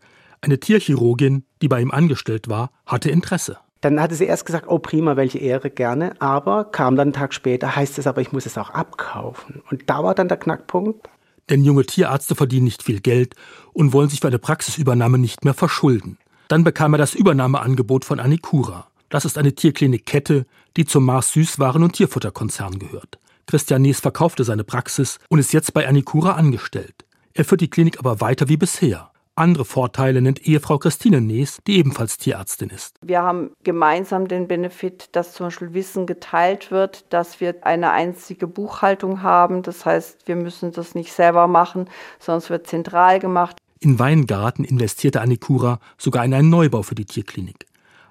Eine 0.42 0.60
Tierchirurgin, 0.60 1.46
die 1.62 1.68
bei 1.68 1.80
ihm 1.80 1.92
angestellt 1.92 2.50
war, 2.50 2.72
hatte 2.86 3.12
Interesse. 3.12 3.60
Dann 3.84 4.00
hatte 4.00 4.16
sie 4.16 4.24
erst 4.24 4.46
gesagt, 4.46 4.68
oh 4.70 4.80
prima, 4.80 5.18
welche 5.18 5.40
Ehre, 5.40 5.70
gerne. 5.70 6.14
Aber 6.22 6.64
kam 6.64 6.96
dann 6.96 7.08
einen 7.08 7.14
Tag 7.14 7.34
später, 7.34 7.76
heißt 7.76 7.98
es 7.98 8.08
aber, 8.08 8.22
ich 8.22 8.32
muss 8.32 8.46
es 8.46 8.58
auch 8.58 8.70
abkaufen. 8.70 9.62
Und 9.70 9.90
da 9.90 10.02
war 10.02 10.16
dann 10.16 10.30
der 10.30 10.38
Knackpunkt. 10.38 11.10
Denn 11.50 11.66
junge 11.66 11.86
Tierärzte 11.86 12.34
verdienen 12.34 12.64
nicht 12.64 12.82
viel 12.82 13.02
Geld 13.02 13.36
und 13.74 13.92
wollen 13.92 14.08
sich 14.08 14.22
für 14.22 14.28
eine 14.28 14.40
Praxisübernahme 14.40 15.18
nicht 15.18 15.44
mehr 15.44 15.54
verschulden. 15.54 16.18
Dann 16.48 16.64
bekam 16.64 16.94
er 16.94 16.98
das 16.98 17.14
Übernahmeangebot 17.14 18.06
von 18.06 18.22
Anikura. 18.22 18.88
Das 19.10 19.26
ist 19.26 19.38
eine 19.38 19.54
Tierklinikkette, 19.54 20.46
die 20.78 20.86
zum 20.86 21.04
Mars 21.04 21.34
Süßwaren- 21.34 21.84
und 21.84 21.92
Tierfutterkonzern 21.92 22.80
gehört. 22.80 23.20
Christian 23.48 23.82
Nies 23.82 24.00
verkaufte 24.00 24.46
seine 24.46 24.64
Praxis 24.64 25.20
und 25.28 25.40
ist 25.40 25.52
jetzt 25.52 25.74
bei 25.74 25.86
Anikura 25.86 26.36
angestellt. 26.36 27.04
Er 27.34 27.44
führt 27.44 27.60
die 27.60 27.70
Klinik 27.70 28.00
aber 28.00 28.22
weiter 28.22 28.48
wie 28.48 28.56
bisher. 28.56 29.12
Andere 29.36 29.66
Vorteile 29.66 30.22
nennt 30.22 30.46
Ehefrau 30.46 30.78
Christine 30.78 31.20
Nees, 31.20 31.58
die 31.66 31.78
ebenfalls 31.78 32.18
Tierärztin 32.18 32.70
ist. 32.70 32.98
Wir 33.02 33.24
haben 33.24 33.50
gemeinsam 33.64 34.28
den 34.28 34.48
Benefit, 34.48 35.10
dass 35.14 35.34
zum 35.34 35.48
Beispiel 35.48 35.74
Wissen 35.74 36.06
geteilt 36.06 36.70
wird, 36.70 37.12
dass 37.12 37.42
wir 37.42 37.56
eine 37.66 37.90
einzige 37.90 38.46
Buchhaltung 38.46 39.24
haben. 39.24 39.64
Das 39.64 39.88
heißt, 39.88 40.28
wir 40.28 40.36
müssen 40.36 40.72
das 40.72 40.94
nicht 40.94 41.12
selber 41.12 41.48
machen, 41.48 41.90
es 42.20 42.50
wird 42.52 42.68
zentral 42.68 43.18
gemacht. 43.18 43.58
In 43.80 43.98
Weingarten 43.98 44.64
investierte 44.64 45.20
Annikura 45.20 45.80
sogar 45.98 46.24
in 46.24 46.34
einen 46.36 46.52
Neubau 46.52 46.84
für 46.84 46.96
die 46.96 47.06
Tierklinik. 47.06 47.66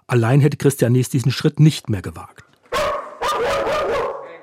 Allein 0.09 0.41
hätte 0.41 0.57
Christian 0.57 0.91
Nees 0.91 1.09
diesen 1.09 1.31
Schritt 1.31 1.61
nicht 1.61 1.89
mehr 1.89 2.03
gewagt. 2.03 2.45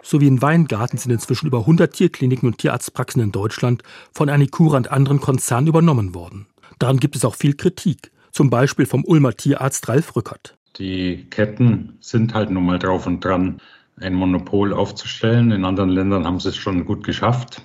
So 0.02 0.22
wie 0.22 0.28
in 0.28 0.42
Weingarten 0.42 0.98
sind 0.98 1.12
inzwischen 1.12 1.48
über 1.48 1.60
100 1.60 1.94
Tierkliniken 1.94 2.48
und 2.48 2.58
Tierarztpraxen 2.58 3.22
in 3.22 3.34
Deutschland 3.34 3.84
von 4.14 4.30
Annikura 4.30 4.78
und 4.78 4.92
anderen 4.92 5.20
Konzernen 5.20 5.68
übernommen 5.68 6.16
worden. 6.16 6.48
Daran 6.80 6.98
gibt 6.98 7.18
es 7.18 7.26
auch 7.26 7.36
viel 7.36 7.56
Kritik, 7.56 8.12
zum 8.32 8.50
Beispiel 8.50 8.86
vom 8.86 9.04
Ulmer 9.04 9.34
Tierarzt 9.34 9.90
Ralf 9.90 10.16
Rückert. 10.16 10.58
Die 10.78 11.26
Ketten 11.30 11.98
sind 12.00 12.34
halt 12.34 12.50
nun 12.50 12.66
mal 12.66 12.80
drauf 12.80 13.06
und 13.06 13.24
dran, 13.24 13.62
ein 14.00 14.14
Monopol 14.14 14.74
aufzustellen. 14.74 15.52
In 15.52 15.66
anderen 15.66 15.90
Ländern 15.90 16.26
haben 16.26 16.40
sie 16.40 16.50
es 16.50 16.56
schon 16.56 16.86
gut 16.86 17.04
geschafft 17.04 17.62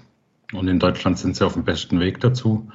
und 0.53 0.67
in 0.67 0.81
Deutschland 0.81 1.19
sind 1.19 1.37
sie 1.37 1.47
auf 1.47 1.53
dem 1.53 1.65
besten 1.65 2.01
Weg 2.01 2.21
dazu. 2.21 2.69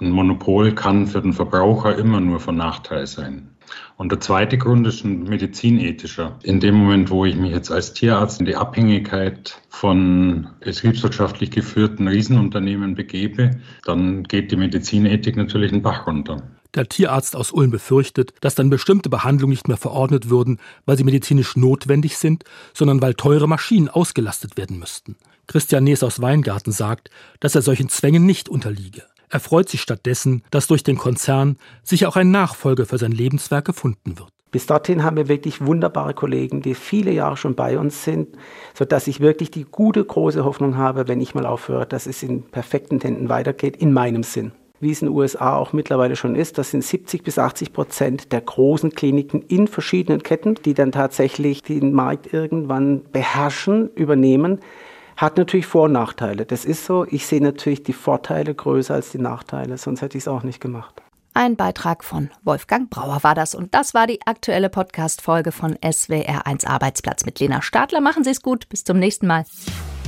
Ein 0.00 0.10
Monopol 0.10 0.74
kann 0.74 1.06
für 1.06 1.20
den 1.20 1.34
Verbraucher 1.34 1.96
immer 1.96 2.20
nur 2.20 2.40
von 2.40 2.56
Nachteil 2.56 3.06
sein. 3.06 3.50
Und 3.96 4.12
der 4.12 4.20
zweite 4.20 4.58
Grund 4.58 4.86
ist 4.86 5.04
ein 5.04 5.24
medizinethischer. 5.24 6.38
In 6.42 6.60
dem 6.60 6.74
Moment, 6.74 7.10
wo 7.10 7.24
ich 7.24 7.36
mich 7.36 7.52
jetzt 7.52 7.70
als 7.70 7.92
Tierarzt 7.92 8.40
in 8.40 8.46
die 8.46 8.56
Abhängigkeit 8.56 9.60
von 9.68 10.48
betriebswirtschaftlich 10.60 11.50
geführten 11.50 12.08
Riesenunternehmen 12.08 12.94
begebe, 12.94 13.52
dann 13.84 14.24
geht 14.24 14.52
die 14.52 14.56
Medizinethik 14.56 15.36
natürlich 15.36 15.72
einen 15.72 15.82
Bach 15.82 16.06
runter. 16.06 16.42
Der 16.74 16.88
Tierarzt 16.88 17.36
aus 17.36 17.52
Ulm 17.52 17.70
befürchtet, 17.70 18.34
dass 18.42 18.54
dann 18.54 18.68
bestimmte 18.68 19.08
Behandlungen 19.08 19.52
nicht 19.52 19.66
mehr 19.66 19.78
verordnet 19.78 20.28
würden, 20.28 20.58
weil 20.84 20.98
sie 20.98 21.04
medizinisch 21.04 21.56
notwendig 21.56 22.18
sind, 22.18 22.44
sondern 22.74 23.00
weil 23.00 23.14
teure 23.14 23.48
Maschinen 23.48 23.88
ausgelastet 23.88 24.58
werden 24.58 24.78
müssten. 24.78 25.16
Christian 25.46 25.84
Nees 25.84 26.02
aus 26.02 26.20
Weingarten 26.20 26.72
sagt, 26.72 27.08
dass 27.40 27.54
er 27.54 27.62
solchen 27.62 27.88
Zwängen 27.88 28.26
nicht 28.26 28.48
unterliege. 28.48 29.04
Er 29.28 29.40
freut 29.40 29.68
sich 29.68 29.80
stattdessen, 29.80 30.42
dass 30.50 30.66
durch 30.66 30.82
den 30.82 30.98
Konzern 30.98 31.56
sicher 31.82 32.08
auch 32.08 32.16
ein 32.16 32.30
Nachfolger 32.30 32.86
für 32.86 32.98
sein 32.98 33.12
Lebenswerk 33.12 33.64
gefunden 33.64 34.18
wird. 34.18 34.28
Bis 34.52 34.66
dorthin 34.66 35.02
haben 35.02 35.16
wir 35.16 35.28
wirklich 35.28 35.64
wunderbare 35.66 36.14
Kollegen, 36.14 36.62
die 36.62 36.74
viele 36.74 37.10
Jahre 37.10 37.36
schon 37.36 37.56
bei 37.56 37.78
uns 37.78 38.04
sind, 38.04 38.28
sodass 38.74 39.06
ich 39.06 39.20
wirklich 39.20 39.50
die 39.50 39.64
gute, 39.64 40.04
große 40.04 40.44
Hoffnung 40.44 40.76
habe, 40.76 41.08
wenn 41.08 41.20
ich 41.20 41.34
mal 41.34 41.46
aufhöre, 41.46 41.84
dass 41.84 42.06
es 42.06 42.22
in 42.22 42.42
perfekten 42.42 43.00
Händen 43.00 43.28
weitergeht, 43.28 43.76
in 43.76 43.92
meinem 43.92 44.22
Sinn. 44.22 44.52
Wie 44.78 44.90
es 44.92 45.02
in 45.02 45.08
den 45.08 45.16
USA 45.16 45.56
auch 45.56 45.72
mittlerweile 45.72 46.16
schon 46.16 46.36
ist, 46.36 46.58
das 46.58 46.70
sind 46.70 46.84
70 46.84 47.22
bis 47.22 47.38
80 47.38 47.72
Prozent 47.72 48.32
der 48.32 48.42
großen 48.42 48.90
Kliniken 48.92 49.42
in 49.42 49.68
verschiedenen 49.68 50.22
Ketten, 50.22 50.54
die 50.64 50.74
dann 50.74 50.92
tatsächlich 50.92 51.62
den 51.62 51.92
Markt 51.92 52.32
irgendwann 52.32 53.02
beherrschen, 53.10 53.90
übernehmen. 53.94 54.60
Hat 55.16 55.38
natürlich 55.38 55.66
Vor- 55.66 55.84
und 55.84 55.92
Nachteile. 55.92 56.44
Das 56.46 56.64
ist 56.64 56.84
so. 56.84 57.06
Ich 57.08 57.26
sehe 57.26 57.42
natürlich 57.42 57.82
die 57.82 57.92
Vorteile 57.92 58.54
größer 58.54 58.94
als 58.94 59.10
die 59.10 59.18
Nachteile, 59.18 59.78
sonst 59.78 60.02
hätte 60.02 60.18
ich 60.18 60.24
es 60.24 60.28
auch 60.28 60.42
nicht 60.42 60.60
gemacht. 60.60 61.02
Ein 61.32 61.56
Beitrag 61.56 62.02
von 62.02 62.30
Wolfgang 62.44 62.88
Brauer 62.88 63.22
war 63.22 63.34
das. 63.34 63.54
Und 63.54 63.74
das 63.74 63.92
war 63.92 64.06
die 64.06 64.20
aktuelle 64.26 64.70
Podcast-Folge 64.70 65.52
von 65.52 65.74
SWR1 65.76 66.66
Arbeitsplatz 66.66 67.26
mit 67.26 67.40
Lena 67.40 67.60
Stadler. 67.60 68.00
Machen 68.00 68.24
Sie 68.24 68.30
es 68.30 68.40
gut. 68.40 68.70
Bis 68.70 68.84
zum 68.84 68.98
nächsten 68.98 69.26
Mal. 69.26 69.44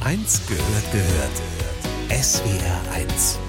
Eins 0.03 0.41
gehört 0.47 0.91
gehört. 0.91 1.43
SWR1 2.09 3.48